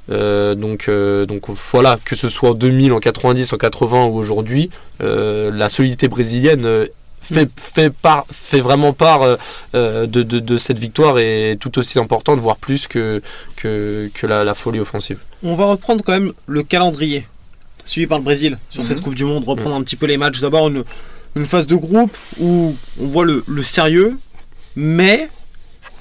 Donc, 0.10 0.89
donc 0.89 1.50
voilà, 1.72 1.98
que 2.03 2.15
ce 2.15 2.27
soit 2.27 2.50
en 2.50 2.53
2000, 2.53 2.91
en 2.91 3.00
90, 3.00 3.53
en 3.53 3.58
80 3.58 4.05
ou 4.05 4.17
aujourd'hui, 4.17 4.69
la 5.00 5.69
solidité 5.69 6.10
brésilienne 6.10 6.88
fait, 7.22 7.50
fait, 7.60 7.90
part, 7.92 8.26
fait 8.32 8.60
vraiment 8.60 8.94
part 8.94 9.22
euh, 9.22 9.36
euh, 9.76 10.08
de, 10.08 10.24
de, 10.24 10.40
de 10.40 10.58
cette 10.58 10.80
victoire 10.80 11.20
et 11.20 11.58
tout 11.60 11.78
aussi 11.80 12.00
importante, 12.00 12.40
voire 12.40 12.58
plus 12.58 12.88
que, 12.88 13.22
que, 13.56 14.10
que 14.14 14.28
la, 14.28 14.44
la 14.44 14.54
folie 14.54 14.80
offensive. 14.80 15.20
On 15.44 15.56
va 15.56 15.66
reprendre 15.66 16.04
quand 16.04 16.14
même 16.14 16.32
le 16.48 16.64
calendrier 16.64 17.28
suivi 17.86 18.08
par 18.08 18.18
le 18.20 18.24
Brésil 18.24 18.58
sur 18.70 18.84
cette 18.84 19.02
Coupe 19.02 19.16
du 19.16 19.26
Monde, 19.26 19.46
reprendre 19.46 19.76
un 19.76 19.82
petit 19.84 19.96
peu 19.96 20.06
les 20.06 20.18
matchs. 20.18 20.40
D'abord 20.42 20.68
une, 20.68 20.84
une 21.36 21.46
phase 21.46 21.66
de 21.68 21.76
groupe 21.76 22.16
où 22.40 22.76
on 23.00 23.06
voit 23.06 23.26
le, 23.26 23.44
le 23.48 23.64
sérieux, 23.64 24.18
mais 24.76 25.30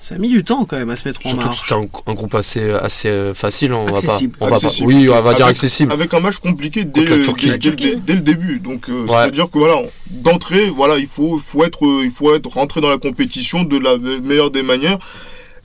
ça 0.00 0.14
a 0.14 0.18
mis 0.18 0.28
du 0.28 0.42
temps 0.44 0.64
quand 0.64 0.76
même 0.76 0.90
à 0.90 0.96
se 0.96 1.06
mettre 1.06 1.20
en 1.26 1.30
Surtout 1.30 1.40
que 1.40 1.44
marche. 1.46 1.68
c'était 1.68 1.74
un, 1.80 2.10
un 2.12 2.14
groupe 2.14 2.34
assez, 2.34 2.70
assez 2.72 3.08
euh, 3.08 3.34
facile, 3.34 3.72
hein, 3.72 3.78
on 3.80 3.84
va 3.86 3.92
pas, 3.92 3.98
Accessible. 3.98 4.36
on 4.40 4.44
va 4.44 4.50
pas, 4.50 4.56
Accessible. 4.56 4.86
oui, 4.88 5.08
on 5.08 5.20
va 5.22 5.34
dire 5.34 5.44
Avec- 5.46 5.56
accessible. 5.58 5.92
Avec 5.92 6.14
un 6.14 6.20
match 6.20 6.38
compliqué 6.38 6.84
dès, 6.84 7.00
Contre 7.00 7.10
la 7.10 7.16
le- 7.16 7.22
Turquie. 7.24 7.44
dès- 7.46 7.50
La 7.52 7.58
dès- 7.58 7.68
Turquie. 7.68 7.90
dès- 7.90 7.96
dès 7.96 8.14
le 8.14 8.20
début. 8.20 8.58
Donc, 8.60 8.88
euh, 8.88 9.02
Ouais. 9.02 9.08
c'est-à-dire 9.10 9.50
que 9.50 9.58
voilà, 9.58 9.80
d'entrée, 10.10 10.70
voilà, 10.70 10.96
il 10.98 11.06
faut, 11.06 11.38
faut 11.38 11.64
être, 11.64 11.84
euh, 11.86 12.04
il 12.04 12.10
faut 12.10 12.34
être 12.34 12.48
rentré 12.50 12.80
dans 12.80 12.90
la 12.90 12.98
compétition 12.98 13.64
de 13.64 13.76
la 13.78 13.96
meilleure 13.98 14.50
des 14.50 14.62
manières. 14.62 14.98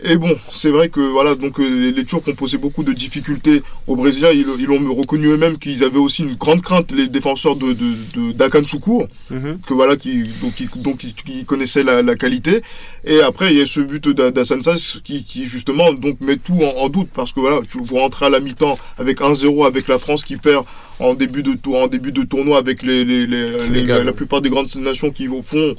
Et 0.06 0.18
bon, 0.18 0.36
c'est 0.52 0.70
vrai 0.70 0.90
que 0.90 1.00
voilà, 1.00 1.36
donc 1.36 1.60
euh, 1.60 1.64
les, 1.68 1.92
les 1.94 2.04
Turcs 2.06 2.28
ont 2.28 2.34
posé 2.36 2.58
beaucoup 2.58 2.84
de 2.84 2.92
difficultés 2.92 3.64
aux 3.88 3.96
Brésiliens. 3.96 4.32
Ils, 4.32 4.46
ils 4.60 4.70
ont 4.70 4.94
reconnu 4.94 5.28
eux-mêmes 5.28 5.58
qu'ils 5.58 5.84
avaient 5.84 5.98
aussi 5.98 6.24
une 6.24 6.36
grande 6.36 6.62
crainte, 6.62 6.92
les 6.92 7.08
défenseurs 7.08 7.56
de, 7.56 7.72
de, 7.72 7.94
de 8.16 8.32
d'Akan 8.34 8.64
Soukour, 8.66 9.08
Mhm. 9.30 9.60
que 9.66 9.74
voilà, 9.74 9.96
qui 9.96 10.24
donc 10.42 10.56
qui, 10.56 10.68
donc 10.76 10.98
qui, 10.98 11.14
qui 11.14 11.46
connaissaient 11.46 11.84
la, 11.84 12.02
la 12.02 12.16
qualité. 12.16 12.62
Et 13.06 13.22
après, 13.22 13.54
il 13.54 13.58
y 13.60 13.62
a 13.62 13.66
ce 13.66 13.80
but 13.80 14.10
d'A- 14.10 14.32
d'Hassan 14.32 14.62
Sass 14.62 15.00
qui, 15.04 15.24
qui 15.24 15.46
justement 15.46 15.94
donc 15.94 16.20
met 16.20 16.36
tout 16.38 16.60
en, 16.62 16.82
en 16.84 16.90
doute 16.90 17.08
parce 17.14 17.32
que 17.32 17.40
voilà, 17.40 17.62
vous 17.74 17.96
rentrez 17.96 18.26
à 18.26 18.30
la 18.30 18.40
mi-temps 18.42 18.78
avec 18.98 19.22
1-0 19.22 19.66
avec 19.66 19.88
la 19.88 20.00
France 20.00 20.24
qui 20.26 20.36
perd 20.38 20.66
en 21.00 21.14
début 21.14 21.44
de 21.44 21.54
tour, 21.54 21.78
en 21.82 21.88
début 21.88 22.12
de 22.12 22.24
tournoi 22.24 22.58
avec 22.58 22.84
les, 22.84 23.06
les, 23.06 23.26
les, 23.26 23.58
les- 23.70 23.86
la 24.04 24.14
plupart 24.14 24.42
des 24.42 24.50
grandes 24.50 24.74
nations 24.76 25.12
qui 25.12 25.28
au 25.28 25.42
fond 25.42 25.76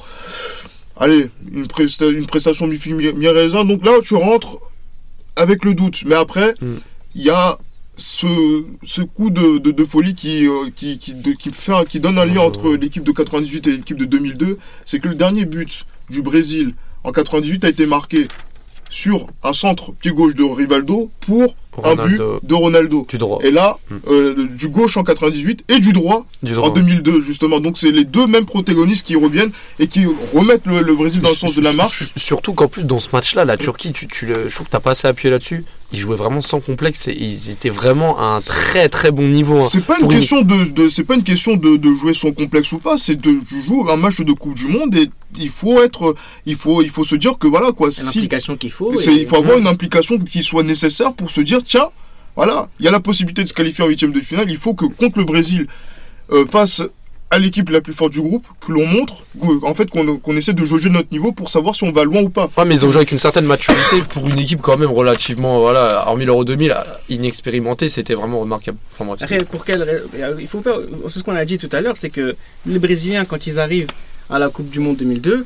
allez 0.97 1.29
une, 1.53 1.67
presta- 1.67 2.11
une 2.13 2.27
prestation 2.27 2.67
mi 2.67 2.79
mi 2.87 3.13
mi 3.13 3.29
raisin. 3.29 3.65
Donc 3.65 3.85
là, 3.85 3.93
tu 4.03 4.15
rentres 4.15 4.59
avec 5.37 5.65
le 5.65 5.75
doute. 5.75 6.03
Mais 6.07 6.15
après, 6.15 6.55
il 6.61 6.69
Mm. 6.69 6.79
y 7.17 7.31
a 7.31 7.59
ce, 7.97 8.65
ce 8.83 9.03
coup 9.03 9.31
de, 9.31 9.59
de, 9.59 9.71
de 9.71 9.85
folie 9.85 10.15
qui, 10.15 10.47
euh, 10.47 10.69
qui, 10.75 10.99
qui, 10.99 11.15
de- 11.15 11.33
qui, 11.33 11.51
fait, 11.51 11.73
un- 11.73 11.85
qui 11.85 12.01
donne 12.01 12.19
un 12.19 12.25
lien 12.25 12.41
entre 12.41 12.75
l'équipe 12.75 13.05
de 13.05 13.13
98 13.13 13.67
et 13.69 13.71
l'équipe 13.73 13.97
de 13.97 14.05
2002. 14.05 14.59
C'est 14.85 14.99
que 15.01 15.09
le 15.09 15.15
dernier 15.15 15.45
but 15.45 15.87
du 16.11 16.23
Brésil 16.23 16.75
en 17.05 17.13
98 17.13 17.65
a 17.65 17.69
été 17.69 17.87
marqué 17.87 18.29
sur 18.95 19.27
un 19.43 19.53
centre 19.53 19.91
pied 19.93 20.13
gauche 20.13 20.37
de 20.37 20.45
Rivaldo 20.45 21.11
pour 21.21 21.57
un 21.83 21.97
but 21.97 22.21
de 22.45 22.55
Ronaldo. 22.55 23.05
du 23.09 23.19
droit, 23.19 23.41
Et 23.43 23.51
là, 23.51 23.77
Mm. 23.91 23.95
euh, 24.09 24.49
du 24.55 24.69
gauche 24.69 24.97
en 24.97 25.03
98 25.03 25.65
et 25.69 25.81
du 25.81 25.93
droit 25.93 26.25
du 26.45 26.53
en 26.53 26.57
droit. 26.57 26.71
2002 26.71 27.21
justement. 27.21 27.59
Donc 27.59 27.77
c'est 27.77 27.91
les 27.91 28.05
deux 28.05 28.29
mêmes 28.29 28.45
protagonistes 28.47 29.05
qui 29.05 29.17
reviennent 29.17 29.51
et 29.81 29.89
qui 29.89 30.07
remettent 30.33 30.67
le, 30.67 30.81
le 30.83 30.95
Brésil 30.95 31.21
dans 31.21 31.31
le 31.31 31.35
sens 31.35 31.57
de 31.57 31.63
la 31.63 31.73
marche. 31.73 32.05
Surtout 32.17 32.55
qu'en 32.55 32.69
plus 32.69 32.85
dans 32.85 33.01
ce 33.01 33.09
match-là, 33.13 33.45
la 33.45 33.57
Turquie, 33.57 33.93
tu, 33.93 34.07
tu 34.07 34.27
le, 34.27 34.49
je 34.49 34.55
trouve 34.55 34.69
que 34.69 34.73
t'as 34.73 34.81
pas 34.81 34.93
assez 34.93 35.09
appuyé 35.09 35.31
là-dessus. 35.31 35.65
Ils 35.95 35.99
jouaient 36.01 36.17
vraiment 36.17 36.41
sans 36.41 36.61
complexe 36.61 37.09
et 37.09 37.17
ils 37.17 37.51
étaient 37.51 37.71
vraiment 37.71 38.19
à 38.19 38.25
un 38.37 38.41
très 38.41 38.89
très 38.89 39.11
bon 39.13 39.29
niveau. 39.29 39.59
hein. 39.59 39.69
C'est 39.71 39.87
pas 39.87 39.97
une 40.01 40.09
question 40.09 40.43
de, 40.43 40.65
de- 40.71 40.89
c'est 40.89 41.05
pas 41.05 41.15
une 41.15 41.23
question 41.23 41.57
de, 41.57 41.77
de 41.77 41.93
jouer 41.93 42.13
son 42.13 42.33
complexe 42.33 42.73
ou 42.73 42.79
pas, 42.79 42.99
c'est 42.99 43.15
de 43.17 43.31
jouer 43.67 43.93
un 43.93 43.97
match 43.97 44.21
de 44.21 44.33
Coupe 44.33 44.55
du 44.55 44.67
Monde 44.67 44.95
et 44.97 45.09
il 45.39 45.49
faut 45.49 45.81
être, 45.83 46.15
il 46.47 46.57
faut, 46.57 46.83
il 46.83 46.91
faut 46.91 47.05
se 47.05 47.15
dire 47.15 47.39
que 47.39 47.47
voilà 47.47 47.73
quoi, 47.73 47.91
C'est 47.93 48.01
si, 48.01 48.07
l'implication 48.07 48.57
qu'il 48.57 48.71
faut. 48.73 48.93
et- 48.93 49.13
il 49.13 49.27
faut 49.27 49.37
avoir 49.37 49.57
une 49.59 49.69
implication 49.69 50.19
qui 50.19 50.43
soit 50.43 50.63
nécessaire 50.65 51.13
pour 51.15 51.31
se 51.31 51.41
dire 51.41 51.61
tiens, 51.65 51.89
voilà, 52.37 52.69
il 52.81 52.85
y 52.85 52.89
a 52.89 52.91
la 52.91 53.01
possibilité 53.01 53.45
de 53.45 53.49
se 53.49 53.55
qualifier 53.55 53.85
en 53.85 53.89
huitième 53.89 54.13
de 54.13 54.21
finale, 54.21 54.51
il 54.51 54.57
faut 54.57 54.75
que 54.75 54.87
contre 54.87 55.19
le 55.19 55.25
Brésil, 55.25 55.67
euh, 56.33 56.45
face 56.47 56.83
à 57.35 57.39
l'équipe 57.39 57.69
la 57.69 57.81
plus 57.81 57.93
forte 57.93 58.13
du 58.13 58.21
groupe, 58.21 58.47
que 58.65 58.71
l'on 58.71 58.87
montre, 58.87 59.27
en 59.63 59.75
fait 59.75 59.91
qu'on 59.91 60.19
qu'on 60.19 60.37
essaie 60.37 60.53
de 60.53 60.65
jauger 60.65 60.89
notre 60.89 61.11
niveau 61.11 61.33
pour 61.33 61.49
savoir 61.49 61.75
si 61.75 61.83
on 61.83 61.91
va 61.91 62.05
loin 62.05 62.23
ou 62.23 62.31
pas. 62.31 62.49
Ouais, 62.57 62.65
mais 62.65 62.77
ils 62.77 62.87
ont 62.87 62.89
joué 62.89 62.99
avec 62.99 63.13
une 63.13 63.19
certaine 63.19 63.45
maturité 63.45 64.03
pour 64.11 64.29
une 64.29 64.39
équipe 64.39 64.61
quand 64.61 64.77
même 64.77 64.91
relativement, 64.91 65.61
voilà, 65.61 66.05
hormis 66.07 66.25
l'Euro 66.25 66.45
2000, 66.45 66.71
euh, 66.71 66.75
inexpérimentée, 67.09 67.89
c'était 67.89 68.15
vraiment 68.15 68.41
remarquable. 68.41 68.79
Enfin, 68.93 69.05
moi, 69.05 69.17
Après, 69.21 69.45
pour 69.45 69.65
quelle 69.65 70.05
il 70.39 70.47
faut 70.47 70.61
pas. 70.61 70.77
C'est 71.09 71.19
ce 71.19 71.25
qu'on 71.25 71.35
a 71.35 71.45
dit 71.45 71.59
tout 71.59 71.69
à 71.73 71.81
l'heure, 71.81 71.97
c'est 71.97 72.11
que 72.11 72.37
les 72.67 72.79
Brésiliens, 72.79 73.25
quand 73.25 73.47
ils 73.49 73.59
arrivent 73.59 73.91
à 74.31 74.39
la 74.39 74.49
Coupe 74.49 74.71
du 74.71 74.79
Monde 74.79 74.97
2002, 74.97 75.45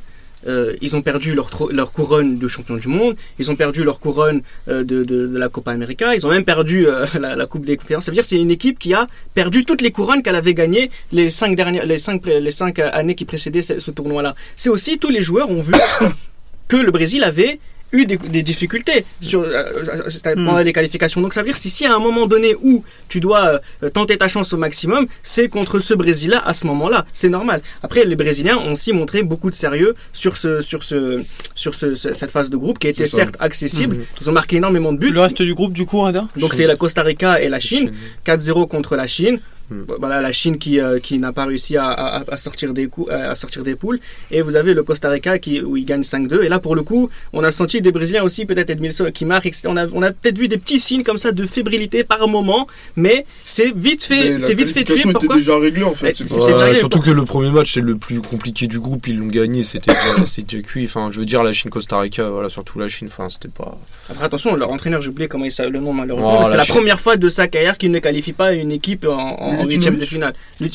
euh, 0.49 0.75
ils 0.81 0.97
ont 0.97 1.03
perdu 1.03 1.35
leur, 1.35 1.51
leur 1.71 1.93
couronne 1.93 2.39
de 2.39 2.49
champion 2.49 2.77
du 2.77 2.89
monde, 2.89 3.17
ils 3.39 3.51
ont 3.51 3.57
perdu 3.57 3.85
leur 3.85 4.01
couronne 4.01 4.43
euh, 4.69 4.83
de, 4.85 5.05
de- 5.05 5.37
la 5.39 5.49
Copa 5.49 5.73
América, 5.73 6.15
ils 6.15 6.27
ont 6.27 6.31
même 6.31 6.45
perdu 6.45 6.87
euh, 6.87 7.07
la, 7.21 7.47
Coupe 7.47 7.65
des 7.65 7.77
conférences. 7.77 8.05
Ça 8.07 8.11
veut 8.11 8.15
dire 8.15 8.23
que 8.23 8.29
c'est 8.29 8.41
une 8.41 8.51
équipe 8.51 8.79
qui 8.79 8.95
a 8.95 9.07
perdu 9.35 9.65
toutes 9.65 9.81
les 9.83 9.91
couronnes 9.91 10.23
qu'elle 10.23 10.37
avait 10.37 10.55
gagnées 10.55 10.91
les 11.13 11.31
cinq, 11.31 11.55
dernières, 11.55 11.87
les 11.87 11.99
cinq, 11.99 12.27
les 12.27 12.51
cinq 12.51 12.79
années 12.79 13.15
qui 13.15 13.25
précédaient 13.25 13.63
ce, 13.63 13.79
ce 13.79 13.91
tournoi-là. 13.91 14.35
C'est 14.57 14.71
aussi, 14.71 14.99
tous 14.99 15.11
les 15.11 15.23
joueurs 15.23 15.51
ont 15.51 15.61
vu 15.61 15.73
que 16.69 16.77
le 16.77 16.91
Brésil 16.91 17.25
avait 17.25 17.61
eu 17.93 18.05
des, 18.07 18.17
des 18.17 18.43
difficultés 18.43 19.05
sur, 19.21 19.41
euh, 19.43 19.49
euh, 19.49 20.35
Hmm. 20.37 20.45
pendant 20.47 20.59
les 20.59 20.73
qualifications. 20.73 21.21
Donc 21.21 21.33
ça 21.33 21.41
veut 21.41 21.47
dire 21.47 21.57
si, 21.57 21.71
si 21.71 21.87
à 21.87 21.95
un 21.95 21.99
moment 21.99 22.27
donné 22.27 22.55
où 22.63 22.85
tu 23.09 23.21
dois 23.21 23.59
euh, 23.83 23.89
tenter 23.89 24.19
ta 24.19 24.29
chance 24.29 24.53
au 24.53 24.57
maximum, 24.59 25.07
c'est 25.23 25.49
contre 25.49 25.79
ce 25.79 25.95
Brésil-là 25.95 26.43
à 26.45 26.53
ce 26.53 26.67
moment-là. 26.67 27.07
C'est 27.13 27.29
normal. 27.31 27.63
Après, 27.83 28.05
les 28.05 28.17
Brésiliens 28.17 28.59
ont 28.59 28.73
aussi 28.73 28.93
montré 28.93 29.23
beaucoup 29.23 29.49
de 29.51 29.55
sérieux 29.55 29.95
sur, 30.13 30.37
ce, 30.37 30.61
sur, 30.61 30.83
ce, 30.83 31.23
sur 31.55 31.75
ce, 31.75 31.95
ce- 31.95 32.13
cette 32.13 32.31
phase 32.31 32.51
de 32.51 32.57
groupe 32.57 32.79
qui 32.79 32.89
était 32.89 33.07
certes 33.07 33.37
accessible. 33.41 33.97
Mhm. 33.97 34.05
Ils 34.23 34.31
ont 34.31 34.33
marqué 34.35 34.57
énormément 34.57 34.93
de 34.93 34.99
buts. 34.99 35.11
Le 35.11 35.21
reste 35.21 35.41
du 35.43 35.55
groupe, 35.55 35.73
du 35.73 35.87
coup, 35.87 36.03
Donc 36.37 36.55
c'est 36.55 36.67
la 36.67 36.77
Costa 36.77 37.03
Rica 37.03 37.41
et 37.41 37.49
la 37.49 37.61
Chine. 37.61 37.93
4-0 38.27 38.67
contre 38.69 38.97
la 38.97 39.07
Chine. 39.07 39.39
Voilà 39.99 40.21
la 40.21 40.33
Chine 40.33 40.59
qui, 40.59 40.81
euh, 40.81 40.99
qui 40.99 41.19
n'a 41.19 41.33
pas 41.33 41.45
réussi 41.45 41.77
à, 41.77 41.87
à- 41.89 42.25
à 42.31 42.37
sortir 42.37 42.73
des 42.75 42.87
coups, 42.87 43.11
à 43.11 43.35
sortir 43.35 43.63
des 43.63 43.75
poules. 43.75 44.01
Et 44.31 44.41
vous 44.43 44.57
avez 44.57 44.75
le 44.75 44.83
Costa 44.83 45.11
Rica 45.11 45.39
qui, 45.39 45.61
où 45.61 45.77
il 45.77 45.85
gagne 45.85 46.03
5-2. 46.03 46.43
Et 46.45 46.49
là, 46.49 46.59
pour 46.59 46.75
le 46.75 46.83
coup, 46.83 47.11
on 47.33 47.45
a 47.45 47.51
senti 47.51 47.81
des 47.83 47.93
Brésiliens 47.93 48.23
aussi, 48.23 48.47
peut-être 48.47 48.71
Edmilson 48.71 49.11
qui 49.13 49.25
marque. 49.25 49.47
etc. 49.47 49.63
On 49.69 49.77
a, 49.77 49.87
on 49.93 50.03
a 50.03 50.11
peut-être 50.13 50.39
vu 50.39 50.49
des 50.49 50.59
petits 50.59 50.79
signes 50.79 51.03
comme 51.03 51.19
ça 51.19 51.33
de 51.33 51.45
fébrilité 51.47 52.05
par 52.05 52.27
moment. 52.29 52.67
Mais 52.97 53.27
c'est 53.45 53.73
vite 53.75 54.03
fait, 54.03 54.39
c'est 54.41 54.55
vite 54.55 54.71
fait 54.71 54.85
tuer. 54.85 55.01
était 55.01 55.13
Pourquoi 55.13 55.37
déjà 55.37 55.57
en 55.57 55.95
fait. 55.95 56.19
Ouais, 56.21 56.53
déjà 56.53 56.65
arrivé, 56.65 56.79
surtout 56.79 57.01
que 57.01 57.11
le 57.11 57.25
premier 57.25 57.51
match 57.51 57.75
c'est 57.75 57.81
le 57.81 57.97
plus 57.97 58.21
compliqué 58.21 58.67
du 58.67 58.79
groupe, 58.81 59.07
ils 59.09 59.19
l'ont 59.19 59.27
gagné, 59.27 59.63
c'était 59.65 59.93
déjà, 59.93 60.63
cuit. 60.63 60.85
Enfin, 60.85 61.09
je 61.13 61.19
veux 61.19 61.25
dire 61.27 61.43
la 61.43 61.53
Chine 61.53 61.71
Costa 61.71 61.99
Rica, 61.99 62.29
voilà, 62.29 62.49
surtout 62.49 62.79
la 62.79 62.89
Chine, 62.89 63.09
enfin, 63.11 63.29
c'était 63.29 63.49
pas. 63.49 63.79
Après, 64.11 64.25
attention, 64.25 64.55
leur 64.57 64.71
entraîneur, 64.73 65.03
j'ai 65.03 65.11
oublié 65.11 65.29
comment 65.29 65.45
il 65.45 65.53
s'appelle 65.53 65.73
le 65.73 65.81
nom 65.81 65.93
malheureusement. 65.93 66.43
Oh, 66.45 66.49
c'est 66.51 66.57
la 66.57 66.65
première 66.65 66.99
fois 67.01 67.17
de 67.17 67.29
sa 67.29 67.49
carrière 67.49 67.77
qu'il 67.79 67.91
ne 67.91 67.99
qualifie 67.99 68.33
pas 68.33 68.53
une 68.55 68.73
équipe 68.73 69.07
en, 69.07 69.13
en, 69.41 69.58
Milutinovic. 69.67 69.73
huitième 69.77 69.99
de 69.99 70.05
finale. 70.05 70.33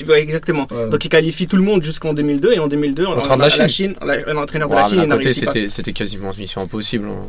Ouais, 0.07 0.21
exactement. 0.21 0.67
Ouais. 0.71 0.89
Donc 0.89 1.03
il 1.05 1.09
qualifie 1.09 1.47
tout 1.47 1.57
le 1.57 1.63
monde 1.63 1.81
jusqu'en 1.83 2.13
2002 2.13 2.53
et 2.53 2.59
en 2.59 2.67
2002, 2.67 3.05
on, 3.05 3.11
Entraîneur 3.11 3.37
de 3.47 3.51
la 3.51 3.57
la 3.57 3.67
Chine. 3.67 3.93
Chine, 3.93 3.95
la- 4.05 4.33
l'entraîneur 4.33 4.69
de 4.69 4.75
la 4.75 4.85
Chine, 4.85 5.13
réussi 5.13 5.45
pas. 5.45 5.51
c'était, 5.51 5.69
c'était 5.69 5.93
quasiment 5.93 6.31
mission 6.37 6.61
impossible. 6.61 7.07
hein. 7.07 7.27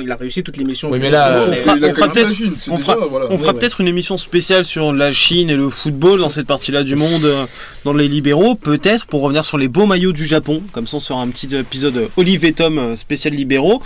Il 0.00 0.08
a 0.12 0.14
réussi 0.16 0.44
toutes 0.44 0.56
les 0.58 0.64
missions. 0.64 0.90
Oui, 0.90 0.98
mais 1.02 1.10
là, 1.10 1.44
justement, 1.52 1.76
on 1.80 1.92
fera- 1.94 2.04
a 2.04 2.08
peut-être- 2.08 2.32
Chine, 2.34 2.54
c'est 2.58 2.70
on 2.70 2.76
déjà, 2.76 2.94
fera- 2.94 3.06
voilà. 3.08 3.26
On 3.30 3.36
fera 3.38 3.52
ouais. 3.52 3.58
peut-être 3.58 3.80
une 3.80 3.88
émission 3.88 4.16
spéciale 4.16 4.64
sur 4.64 4.92
la 4.92 5.12
Chine 5.12 5.50
et 5.50 5.56
le 5.56 5.68
football 5.68 6.20
dans 6.20 6.28
cette 6.28 6.46
partie-là 6.46 6.84
du 6.84 6.94
monde, 6.94 7.24
euh, 7.24 7.46
dans 7.84 7.92
les 7.92 8.06
libéraux, 8.06 8.54
peut-être 8.54 9.06
pour 9.06 9.22
revenir 9.22 9.44
sur 9.44 9.58
les 9.58 9.66
beaux 9.66 9.86
maillots 9.86 10.12
du 10.12 10.24
Japon, 10.24 10.62
comme 10.72 10.86
ça 10.86 10.98
on 10.98 11.00
sera 11.00 11.20
un 11.20 11.28
petit 11.28 11.52
épisode 11.56 11.96
euh, 11.96 12.06
Olive 12.16 12.44
et 12.44 12.52
Tom 12.52 12.78
euh, 12.78 12.94
spécial 12.96 13.34
libéraux. 13.34 13.82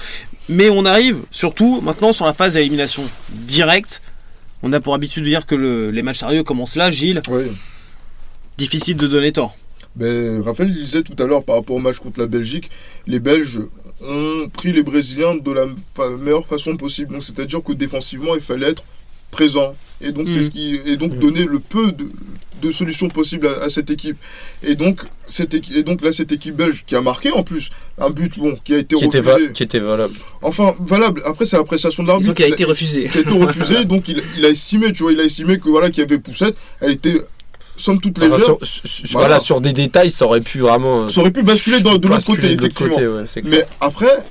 Mais 0.50 0.68
on 0.70 0.84
arrive 0.84 1.16
surtout 1.30 1.80
maintenant 1.80 2.12
sur 2.12 2.26
la 2.26 2.34
phase 2.34 2.54
d'élimination 2.54 3.02
directe. 3.30 4.02
On 4.68 4.72
a 4.72 4.80
pour 4.80 4.94
habitude 4.96 5.22
de 5.22 5.28
dire 5.28 5.46
que 5.46 5.54
le- 5.54 5.92
les 5.92 6.02
matchs 6.02 6.18
sérieux 6.18 6.42
commencent 6.42 6.74
là, 6.74 6.90
Gilles. 6.90 7.20
Ouais. 7.28 7.46
Difficile 8.58 8.96
de 8.96 9.06
donner 9.06 9.30
tort. 9.30 9.56
Ben, 9.94 10.42
Raphaël 10.42 10.74
disait 10.74 11.02
tout 11.02 11.14
à 11.22 11.26
l'heure 11.26 11.44
par 11.44 11.54
rapport 11.54 11.76
au 11.76 11.78
match 11.78 11.98
contre 12.00 12.18
la 12.18 12.26
Belgique, 12.26 12.68
les 13.06 13.20
Belges 13.20 13.60
ont 14.02 14.48
pris 14.52 14.72
les 14.72 14.82
Brésiliens 14.82 15.36
de 15.36 15.50
la 15.52 15.66
fa- 15.94 16.10
meilleure 16.10 16.46
façon 16.48 16.76
possible. 16.76 17.12
Donc 17.14 17.22
c'est-à-dire 17.22 17.62
que 17.62 17.72
défensivement, 17.74 18.34
il 18.34 18.40
fallait 18.40 18.70
être 18.70 18.82
présent. 19.30 19.76
Et 20.00 20.10
donc 20.10 20.28
c'est 20.28 20.38
Mhm. 20.38 20.42
ce 20.42 20.50
qui 20.50 20.80
et 20.84 20.96
donc 20.96 21.12
Mhm. 21.12 21.20
donner 21.20 21.44
le 21.44 21.60
peu 21.60 21.92
de, 21.92 22.08
de 22.62 22.70
solutions 22.70 23.08
possibles 23.08 23.48
à, 23.48 23.64
à 23.64 23.70
cette 23.70 23.90
équipe. 23.90 24.16
Et 24.62 24.74
donc 24.74 25.00
cette 25.26 25.54
et 25.54 25.82
donc 25.82 26.02
là 26.02 26.12
cette 26.12 26.32
équipe 26.32 26.56
belge 26.56 26.84
qui 26.86 26.94
a 26.96 27.00
marqué 27.00 27.30
en 27.32 27.42
plus 27.42 27.70
un 27.98 28.10
but 28.10 28.38
bon 28.38 28.56
qui 28.64 28.74
a 28.74 28.78
été 28.78 28.96
Qui 28.96 29.04
était, 29.04 29.20
refusé. 29.20 29.52
qui 29.52 29.62
était 29.62 29.78
valable. 29.80 30.14
Enfin 30.42 30.74
valable. 30.80 31.22
Après 31.24 31.46
c'est 31.46 31.56
l'appréciation 31.56 32.02
de 32.02 32.08
l'arbitre. 32.08 32.34
qu'il 32.34 32.44
a 32.44 32.48
été 32.48 32.64
refusé. 32.64 33.04
qui 33.06 33.18
a 33.18 33.20
été 33.22 33.30
refusé, 33.30 33.84
donc 33.84 34.08
il, 34.08 34.22
il 34.36 34.44
a 34.44 34.48
estimé, 34.48 34.92
tu 34.92 35.02
vois, 35.02 35.12
il 35.12 35.20
a 35.20 35.24
estimé 35.24 35.58
que 35.58 35.68
voilà 35.68 35.90
qu'il 35.90 35.98
y 36.00 36.02
avait 36.06 36.18
poussette, 36.18 36.56
elle 36.80 36.92
était 36.92 37.20
somme 37.76 38.00
toute 38.00 38.18
légère. 38.18 38.40
sur, 38.40 38.58
sur- 38.62 38.88
sur- 38.88 39.04
Voilà. 39.12 39.28
voilà, 39.28 39.38
sur 39.38 39.60
des 39.60 39.72
détails, 39.74 40.10
ça 40.10 40.24
aurait 40.24 40.40
pu 40.40 40.60
vraiment. 40.60 41.08
Ça 41.10 41.20
aurait 41.20 41.30
pu 41.30 41.42
basculer 41.42 41.80
dans- 41.82 41.98
de 41.98 42.08
l'autre 42.08 42.24
côté, 42.26 42.52
effectivement. 42.52 42.94
côté, 42.94 43.06
ouais. 43.06 43.24
Mais 43.44 43.66
après, 43.80 44.24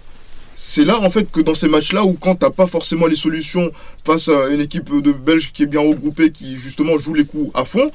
c'est 0.55 0.85
là 0.85 0.99
en 1.01 1.09
fait 1.09 1.29
que 1.31 1.41
dans 1.41 1.53
ces 1.53 1.67
matchs-là 1.67 2.05
où 2.05 2.13
quand 2.13 2.35
t'as 2.35 2.49
pas 2.49 2.65
forcément 2.65 3.07
les 3.07 3.17
solutions 3.17 3.71
face 4.05 4.29
à 4.29 4.47
une 4.49 4.61
équipe 4.61 4.89
de 5.01 5.11
Belges 5.11 5.51
qui 5.53 5.63
est 5.63 5.67
bien 5.67 5.81
regroupée, 5.81 6.31
qui 6.31 6.55
justement 6.55 6.97
joue 6.97 7.13
les 7.13 7.25
coups 7.25 7.51
à 7.53 7.65
fond, 7.65 7.91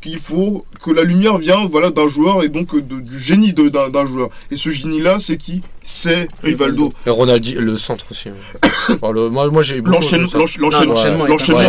qu'il 0.00 0.18
faut 0.18 0.64
que 0.82 0.90
la 0.90 1.02
lumière 1.02 1.38
vient 1.38 1.66
voilà 1.66 1.90
d'un 1.90 2.08
joueur 2.08 2.44
et 2.44 2.48
donc 2.48 2.74
de- 2.74 3.00
du 3.00 3.18
génie 3.18 3.52
d'un 3.52 3.88
d'un 3.90 4.06
joueur. 4.06 4.28
Et 4.50 4.56
ce 4.56 4.70
génie-là, 4.70 5.18
c'est 5.20 5.36
qui? 5.36 5.62
C'est 5.82 6.28
Rivaldo. 6.42 6.92
Et 7.06 7.10
Ronaldi, 7.10 7.54
le 7.54 7.76
centre 7.76 8.04
aussi. 8.10 8.28
ouais. 8.28 8.68
Bon, 9.00 9.12
le- 9.12 9.28
moi, 9.30 9.48
moi 9.50 9.62
j'ai 9.62 9.80
L'enchaînement, 9.82 10.28
l'enchaînement 10.58 11.68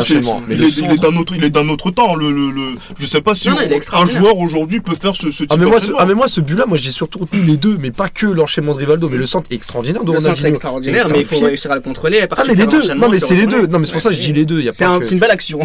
il 0.50 0.64
est, 0.64 0.98
d'un 1.00 1.16
autre, 1.18 1.34
il 1.36 1.44
est 1.44 1.50
d'un 1.50 1.68
autre 1.70 1.92
temps. 1.92 2.16
Le, 2.16 2.32
le, 2.32 2.52
le- 2.52 2.72
je 2.98 3.06
sais 3.06 3.22
pas 3.22 3.36
si 3.36 3.50
Non, 3.50 3.56
on- 3.58 3.96
un 4.02 4.06
joueur 4.06 4.38
aujourd'hui 4.38 4.80
peut 4.80 4.96
faire 4.96 5.16
ce, 5.16 5.32
ce 5.32 5.40
type 5.44 5.52
Ah 5.54 5.58
mais, 5.58 5.66
moi, 5.66 5.80
ce, 5.80 5.92
ah 5.98 6.06
mais 6.06 6.14
moi 6.14 6.28
ce 6.28 6.42
but 6.42 6.56
là 6.58 6.66
moi 6.68 6.78
j'ai 6.78 6.92
surtout 6.92 7.20
retenu 7.20 7.42
les 7.44 7.58
deux 7.58 7.78
mais 7.78 7.92
pas 7.92 8.10
que 8.10 8.26
l'enchaînement 8.26 8.74
de 8.74 8.80
Rivaldo 8.80 9.10
mais 9.10 9.18
le 9.18 9.26
centre 9.26 9.48
extraordinaire 9.52 10.04
de 10.04 10.12
Le 10.12 10.20
centre 10.20 10.30
est 10.30 10.34
Ronaldinho. 10.34 10.50
extraordinaire, 10.50 11.08
mais 11.12 11.20
il 11.20 11.26
faut 11.26 11.40
réussir 11.40 11.72
à 11.72 11.76
le 11.76 11.82
contrôler. 11.82 12.22
Ah 12.32 12.44
mais 12.48 12.56
les 12.56 12.66
de 12.66 12.72
deux 12.72 12.94
non 12.94 13.10
mais 13.10 13.20
c'est 13.20 13.36
les 13.36 13.46
deux 13.48 13.68
non 13.68 13.80
mais 13.80 13.86
c'est 13.86 13.92
pour 13.94 14.02
ça 14.02 14.10
que 14.10 14.16
je 14.16 14.22
dis 14.22 14.34
les 14.34 14.46
deux 14.46 14.64
C'est 14.72 14.86
une 15.12 15.20
belle 15.20 15.32
action. 15.32 15.60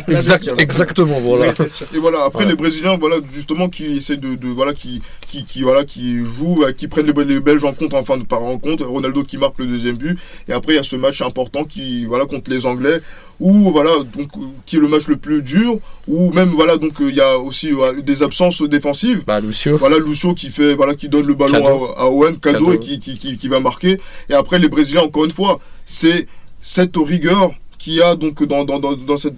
exactement 0.58 1.20
voilà. 1.20 1.52
Et 1.94 1.98
voilà, 1.98 2.24
après 2.24 2.44
les 2.46 2.54
Brésiliens, 2.54 2.96
voilà, 2.96 3.16
justement, 3.32 3.68
qui 3.68 3.96
essaient 3.96 4.16
de, 4.16 4.34
de- 4.34 4.48
voilà, 4.48 4.72
qui, 4.74 5.00
qui, 5.34 5.44
qui, 5.44 5.62
voilà, 5.62 5.84
qui 5.84 6.24
jouent, 6.24 6.62
euh, 6.62 6.72
qui 6.72 6.86
prennent 6.86 7.06
les, 7.06 7.24
les 7.24 7.40
Belges 7.40 7.64
en 7.64 7.72
compte 7.72 7.94
en 7.94 8.04
fin 8.04 8.16
de 8.16 8.24
par 8.24 8.40
rencontre. 8.40 8.84
Ronaldo 8.84 9.24
qui 9.24 9.36
marque 9.36 9.58
le 9.58 9.66
deuxième 9.66 9.96
but. 9.96 10.16
Et 10.48 10.52
après, 10.52 10.74
il 10.74 10.76
y 10.76 10.78
a 10.78 10.84
ce 10.84 10.96
match 10.96 11.22
important 11.22 11.64
qui, 11.64 12.04
voilà, 12.04 12.26
contre 12.26 12.50
les 12.50 12.66
Anglais, 12.66 13.00
où, 13.40 13.72
voilà, 13.72 13.90
donc, 14.16 14.28
euh, 14.36 14.40
qui 14.64 14.76
est 14.76 14.80
le 14.80 14.86
match 14.88 15.08
le 15.08 15.16
plus 15.16 15.42
dur, 15.42 15.78
où 16.06 16.30
même, 16.32 16.50
voilà, 16.50 16.76
donc, 16.76 17.00
euh, 17.00 17.10
il 17.10 17.16
y 17.16 17.20
a 17.20 17.38
aussi 17.38 17.70
des 18.02 18.22
absences 18.22 18.62
défensives. 18.62 19.24
Bah 19.26 19.40
Lucio. 19.40 19.76
Voilà, 19.76 19.98
Lucio 19.98 20.34
qui 20.34 20.50
fait, 20.50 20.74
voilà, 20.74 20.94
qui 20.94 21.08
donne 21.08 21.26
le 21.26 21.34
ballon 21.34 21.92
à, 21.96 22.02
à 22.02 22.06
Owen, 22.06 22.36
cadeau, 22.36 22.66
Cadeau. 22.66 22.72
et 22.72 22.78
qui, 22.78 23.00
qui, 23.00 23.18
qui, 23.18 23.36
qui 23.36 23.48
va 23.48 23.58
marquer. 23.58 23.98
Et 24.28 24.34
après, 24.34 24.58
les 24.58 24.68
Brésiliens, 24.68 25.02
encore 25.02 25.24
une 25.24 25.32
fois, 25.32 25.58
c'est 25.84 26.28
cette 26.60 26.96
rigueur 26.96 27.52
qu'il 27.84 27.94
y 27.94 28.02
a 28.02 28.16
donc 28.16 28.42
dans, 28.44 28.64
dans, 28.64 28.78
dans, 28.78 28.94
dans 28.94 29.16
cette 29.16 29.34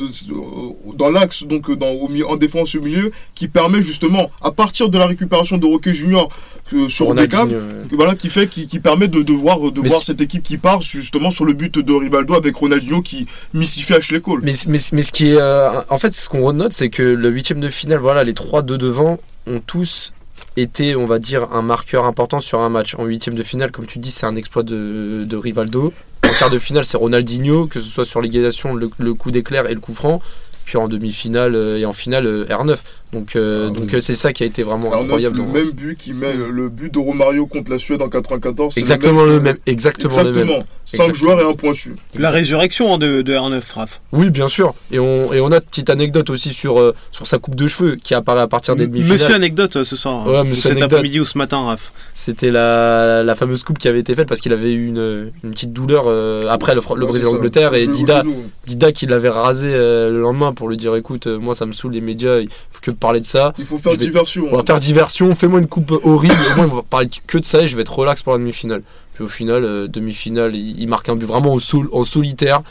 dans 0.95 1.11
l'axe 1.11 1.43
donc 1.45 1.71
dans 1.77 1.91
au 1.91 2.09
milieu, 2.09 2.29
en 2.29 2.37
défense 2.37 2.75
au 2.77 2.81
milieu 2.81 3.11
qui 3.35 3.49
permet 3.49 3.83
justement 3.83 4.31
à 4.41 4.53
partir 4.53 4.89
de 4.89 4.97
la 4.99 5.07
récupération 5.07 5.59
de 5.59 5.67
Roquet 5.67 5.93
Junior 5.93 6.29
euh, 6.73 6.89
sur 6.89 7.13
Beckham 7.15 7.51
ouais. 7.51 7.57
voilà 7.93 8.15
qui 8.15 8.29
fait 8.31 8.47
qui, 8.49 8.67
qui 8.67 8.79
permet 8.81 9.09
de, 9.09 9.23
de 9.23 9.33
voir 9.33 9.59
de 9.73 9.81
Mais 9.81 9.89
voir 9.89 10.01
ce 10.01 10.07
cette 10.07 10.21
équipe 10.21 10.45
qui 10.45 10.59
part 10.59 10.81
justement 10.81 11.31
sur 11.31 11.45
le 11.45 11.53
but 11.53 11.79
de 11.79 11.93
Rivaldo 11.93 12.35
avec 12.35 12.55
Ronaldinho 12.57 13.03
qui 13.03 13.27
mystifie 13.53 13.95
Ashley 13.95 14.21
Cole 14.21 14.41
Mais, 14.43 14.55
mais, 14.69 14.79
mais 14.93 15.03
ce 15.03 15.11
qui 15.13 15.31
est. 15.31 15.37
euh, 15.41 15.81
en 15.91 15.99
fait, 15.99 16.15
ce 16.15 16.29
qu'on 16.29 16.43
renote, 16.43 16.73
c'est 16.73 16.89
que 16.91 17.03
le 17.03 17.29
huitième 17.31 17.61
de 17.61 17.69
finale, 17.69 17.99
voilà, 17.99 18.23
les 18.25 18.35
trois 18.35 18.63
de 18.63 18.77
devant 18.77 19.19
ont 19.47 19.61
tous 19.61 20.13
été, 20.57 20.97
on 20.97 21.07
va 21.07 21.19
dire, 21.19 21.49
un 21.53 21.63
marqueur 21.63 22.05
important 22.05 22.41
sur 22.41 22.61
un 22.61 22.69
match. 22.69 22.95
En 22.99 23.05
huitième 23.05 23.35
de 23.35 23.43
finale, 23.43 23.71
comme 23.73 23.87
tu 23.87 23.99
dis, 23.99 24.11
c'est 24.11 24.27
un 24.27 24.37
exploit 24.37 24.63
de, 24.63 25.25
de 25.27 25.37
Rivaldo. 25.37 25.93
En 26.27 26.39
quart 26.39 26.51
de 26.51 26.59
finale, 26.59 26.85
c'est 26.85 26.97
Ronaldinho, 26.97 27.67
que 27.67 27.79
ce 27.79 27.89
soit 27.89 28.05
sur 28.05 28.21
l'égalisation, 28.21 28.75
le, 28.75 28.91
le 28.99 29.15
coup 29.15 29.31
d'éclair 29.31 29.67
et 29.71 29.75
le 29.75 29.81
coup 29.81 29.95
franc. 29.95 30.21
Puis 30.65 30.77
en 30.77 30.89
demi-finale 30.89 31.55
euh, 31.55 31.79
et 31.79 31.87
en 31.87 31.93
finale, 31.93 32.27
euh, 32.27 32.45
R9. 32.47 32.77
Donc 33.13 33.37
euh, 33.37 33.69
Ah, 33.71 33.73
donc 33.79 33.87
oui. 33.89 33.95
euh, 33.97 34.01
c'est 34.01 34.15
ça 34.15 34.33
qui 34.33 34.43
a 34.43 34.47
été 34.47 34.63
vraiment 34.63 34.89
Alors, 34.89 35.03
incroyable. 35.05 35.39
le 35.39 35.45
même 35.45 35.71
but 35.71 35.97
qui 35.97 36.13
met 36.13 36.27
euh, 36.27 36.49
le 36.51 36.69
but 36.69 36.93
de 36.93 36.99
Romario 36.99 37.47
contre 37.47 37.71
la 37.71 37.79
Suède 37.79 38.03
en 38.03 38.09
94 38.09 38.75
c'est 38.75 38.81
Exactement 38.81 39.23
que- 39.25 39.29
le 39.31 39.41
même. 39.41 39.57
Exactement, 39.67 40.17
le 40.23 40.33
même. 40.33 40.43
exactement 40.43 40.65
5 40.85 41.03
Exactement. 41.05 41.15
joueurs 41.15 41.41
et 41.41 41.51
un 41.51 41.55
pointu 41.55 41.95
La 42.19 42.31
résurrection 42.31 42.95
hein, 42.95 42.99
de, 42.99 43.23
de 43.23 43.33
R9, 43.33 43.61
Raph. 43.75 44.01
Oui, 44.13 44.31
bien 44.31 44.49
sûr. 44.49 44.75
Et 44.93 44.99
on, 44.99 45.33
et 45.33 45.41
on 45.41 45.51
a 45.53 45.57
une 45.57 45.61
petite 45.63 45.91
anecdote 45.91 46.31
aussi 46.31 46.53
sur, 46.53 46.79
euh, 46.81 46.95
sur 47.11 47.27
sa 47.27 47.39
coupe 47.39 47.55
de 47.57 47.67
cheveux 47.67 47.97
qui 47.97 48.15
apparaît 48.15 48.41
à 48.43 48.49
partir 48.49 48.77
des 48.77 48.87
demi-finales. 48.87 49.19
Monsieur 49.19 49.35
anecdote 49.35 49.83
ce 49.85 49.97
soir. 49.97 50.27
Ouais, 50.27 50.37
hein, 50.39 50.45
monsieur 50.45 50.71
cet 50.75 50.83
après-midi 50.83 51.21
ou 51.21 51.25
ce 51.25 51.39
matin, 51.39 51.65
Raph. 51.65 51.93
C'était 52.13 52.51
la, 52.51 53.23
la 53.25 53.35
fameuse 53.35 53.63
coupe 53.65 53.79
qui 53.79 53.89
avait 53.89 54.01
été 54.01 54.15
faite 54.15 54.29
parce 54.29 54.41
qu'il 54.41 54.53
avait 54.53 54.73
eu 54.73 54.87
une, 54.87 55.31
une 55.45 55.51
petite 55.51 55.73
douleur 55.73 56.05
euh, 56.07 56.47
après 56.49 56.75
le, 56.75 56.81
le 56.97 57.03
Ouais, 57.05 57.11
Brésil-Angleterre 57.11 57.75
et 57.75 57.87
Le 57.87 57.93
Dida. 57.93 58.23
Dida 58.67 58.93
qui 58.93 59.07
l'avait 59.07 59.29
rasé 59.29 59.69
euh, 59.73 60.11
le 60.11 60.21
lendemain 60.21 60.53
pour 60.53 60.69
lui 60.69 60.77
dire 60.77 60.95
écoute, 60.97 61.27
moi 61.27 61.55
ça 61.55 61.67
me 61.67 61.73
saoule 61.73 61.93
les 61.93 62.01
médias, 62.01 62.39
il 62.41 62.49
faut 62.71 62.81
que 62.81 62.91
parler 62.97 63.21
de 63.21 63.27
ça. 63.27 63.53
il 63.59 63.65
faut 63.67 63.79
faire 63.79 63.93
vais- 63.93 63.99
diversion 63.99 64.49
On 64.51 64.57
va 64.57 64.63
faire 64.65 64.81
diversion, 64.81 65.35
fais-moi 65.35 65.61
une 65.61 65.67
coupe 65.67 65.93
horrible, 66.05 66.35
au 66.53 66.57
moins 66.57 66.67
on 66.73 66.77
va 66.77 66.83
parler 66.83 67.09
que 67.27 67.39
de 67.39 67.45
ça 67.45 67.63
et 67.63 67.69
je 67.69 67.77
vais 67.77 67.83
être 67.83 67.97
relax 67.99 68.23
pour 68.23 68.33
la 68.33 68.39
demi-finale. 68.39 68.83
Puis 69.15 69.25
au 69.25 69.29
final, 69.29 69.65
euh, 69.65 69.87
demi-finale, 69.89 70.55
il, 70.55 70.81
il 70.81 70.89
marque 70.89 71.09
un 71.09 71.17
but 71.17 71.25
vraiment 71.27 71.53
au 71.55 71.61
sol, 71.61 71.89
en 71.93 72.05
solitaire 72.05 72.63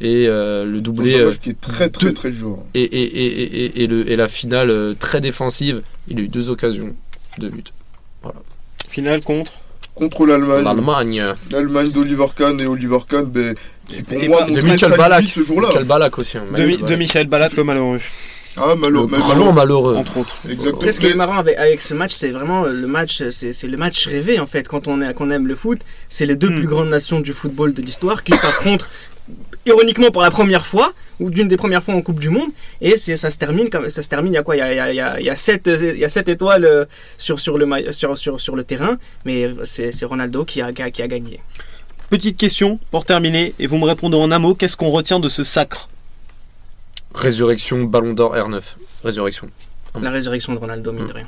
et 0.00 0.26
euh, 0.26 0.64
le 0.64 0.80
doublé 0.80 1.14
un 1.14 1.18
euh, 1.20 1.26
match 1.26 1.38
qui 1.38 1.50
est 1.50 1.60
très 1.60 1.88
très 1.88 2.06
deux- 2.06 2.12
très 2.14 2.30
dur 2.30 2.58
et, 2.74 2.82
et, 2.82 3.02
et, 3.02 3.26
et, 3.26 3.64
et- 3.64 3.82
et 3.84 3.86
le, 3.86 4.10
et 4.10 4.16
la 4.16 4.26
finale 4.26 4.70
euh, 4.70 4.94
très 4.98 5.20
défensive. 5.20 5.82
Il 6.08 6.18
a 6.18 6.22
eu 6.22 6.28
deux 6.28 6.48
occasions 6.48 6.94
de 7.38 7.48
but. 7.48 7.72
Finale 8.88 9.20
contre. 9.22 9.52
contre 9.94 10.26
l'Allemagne 10.26 10.64
L'Allemagne. 10.64 11.34
l'Allemagne 11.50 11.90
d'Oliver 11.90 12.26
Kahn 12.36 12.60
et 12.60 12.66
Oliver 12.66 12.98
Kahn 13.08 13.24
ben, 13.26 13.54
qui 13.88 14.02
pour 14.02 14.22
Et 14.22 14.28
moi 14.28 14.40
pas- 14.40 14.44
de 14.46 14.50
montraient 14.50 14.68
Michael 14.68 15.18
limite 15.20 15.34
ce 15.34 15.42
jour-là 15.42 15.68
Michael 15.68 15.84
Ballack 15.84 16.18
aussi. 16.18 16.38
hein, 16.38 16.44
De, 16.46 16.50
Michael 16.50 16.68
Mi- 16.82 16.90
de. 16.90 16.96
Michael 16.96 17.26
Ballat, 17.28 17.48
le 17.56 17.64
malheureux. 17.64 18.00
Ah 18.56 18.74
Le 18.76 19.06
grand 19.06 19.52
malheureux. 19.52 19.96
Entre 19.96 20.18
autres. 20.18 20.36
exactement 20.48 20.92
ce 20.92 21.00
qui 21.00 21.06
est 21.06 21.14
marrant 21.14 21.38
avec, 21.38 21.56
avec 21.56 21.80
ce 21.80 21.94
match, 21.94 22.12
c'est 22.12 22.30
vraiment 22.30 22.64
le 22.64 22.86
match, 22.86 23.22
c'est 23.30 23.52
c'est 23.52 23.68
le 23.68 23.76
match 23.76 24.06
rêvé 24.06 24.38
en 24.40 24.46
fait. 24.46 24.68
Quand 24.68 24.88
on, 24.88 25.00
est, 25.00 25.14
qu'on 25.14 25.30
aime 25.30 25.46
le 25.46 25.54
foot, 25.54 25.80
c'est 26.08 26.26
les 26.26 26.36
deux 26.36 26.50
Hmm. 26.50 26.56
plus 26.56 26.66
grandes 26.66 26.88
nations 26.90 27.20
du 27.20 27.32
football 27.32 27.72
de 27.72 27.80
l'histoire 27.82 28.22
qui 28.24 28.36
s'affrontent 28.36 28.84
ironiquement 29.64 30.10
pour 30.10 30.22
la 30.22 30.30
première 30.30 30.66
fois 30.66 30.92
ou 31.20 31.30
d'une 31.30 31.46
des 31.48 31.56
premières 31.56 31.82
fois 31.84 31.94
en 31.94 32.02
Coupe 32.02 32.20
du 32.20 32.28
Monde. 32.28 32.50
Et 32.80 32.96
c'est 32.96 33.16
ça 33.16 33.30
se 33.30 33.38
termine 33.38 33.70
comme 33.70 33.88
ça 33.88 34.02
se 34.02 34.08
termine. 34.08 34.32
Il 34.32 34.36
y 34.36 34.38
a 34.38 34.42
quoi? 34.42 34.56
Il 34.56 34.58
y 34.58 34.62
a, 34.62 34.72
il 34.72 34.76
y 34.76 34.80
a, 34.80 34.90
il 34.92 34.96
y 34.96 35.00
a, 35.00 35.20
il 35.20 35.26
y 35.26 35.30
a 35.30 35.36
sept, 35.36 35.68
il 35.68 35.98
y 35.98 36.04
a 36.04 36.08
sept 36.10 36.28
étoiles 36.28 36.64
euh, 36.64 36.84
sur 37.16 37.40
sur 37.40 37.56
le 37.56 37.66
sur 37.92 38.18
sur, 38.18 38.38
sur 38.40 38.54
le 38.56 38.64
terrain, 38.64 38.98
mais 39.24 39.48
c'est 39.64 39.92
c'est 39.92 40.04
Ronaldo 40.04 40.44
qui 40.44 40.60
a, 40.60 40.72
qui 40.72 40.82
a 40.82 40.90
qui 40.90 41.00
a 41.00 41.08
gagné. 41.08 41.40
Petite 42.10 42.36
question 42.36 42.78
pour 42.90 43.06
terminer, 43.06 43.54
et 43.58 43.66
vous 43.66 43.78
me 43.78 43.86
répondez 43.86 44.18
en 44.18 44.30
un 44.30 44.38
mot, 44.38 44.54
qu'est-ce 44.54 44.76
qu'on 44.76 44.90
retient 44.90 45.18
de 45.20 45.30
ce 45.30 45.44
sacre? 45.44 45.88
Résurrection, 47.14 47.84
Ballon 47.84 48.14
d'Or 48.14 48.34
R9. 48.34 48.60
Résurrection. 49.04 49.48
La 50.00 50.10
résurrection 50.10 50.54
de 50.54 50.58
Ronaldo, 50.58 50.92
mine 50.92 51.06
de 51.06 51.12
rien. 51.12 51.26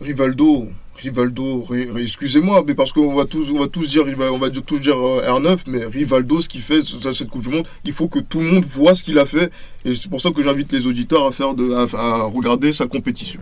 Rivaldo, 0.00 0.68
Rivaldo, 0.96 1.62
ri- 1.62 1.88
ri- 1.90 2.02
excusez-moi, 2.02 2.64
mais 2.66 2.74
parce 2.74 2.92
qu'on 2.92 3.14
va 3.14 3.24
tous, 3.24 3.50
on 3.52 3.58
va 3.60 3.68
tous 3.68 3.88
dire, 3.88 4.04
on 4.32 4.38
va 4.38 4.50
tous 4.50 4.80
dire 4.80 4.96
euh, 4.98 5.22
R9, 5.38 5.58
mais 5.68 5.84
Rivaldo, 5.84 6.40
ce 6.40 6.48
qu'il 6.48 6.60
fait, 6.60 6.80
cette 7.12 7.28
Coupe 7.30 7.42
du 7.42 7.50
Monde, 7.50 7.66
il 7.84 7.92
faut 7.92 8.08
que 8.08 8.18
tout 8.18 8.40
le 8.40 8.46
monde 8.50 8.64
voit 8.64 8.94
ce 8.96 9.04
qu'il 9.04 9.18
a 9.18 9.26
fait, 9.26 9.52
et 9.84 9.94
c'est 9.94 10.08
pour 10.08 10.20
ça 10.20 10.30
que 10.30 10.42
j'invite 10.42 10.72
les 10.72 10.86
auditeurs 10.88 11.24
à 11.26 11.30
faire 11.32 11.54
de, 11.54 11.72
à- 11.72 11.86
à 11.98 12.22
regarder 12.24 12.72
sa 12.72 12.86
compétition. 12.88 13.40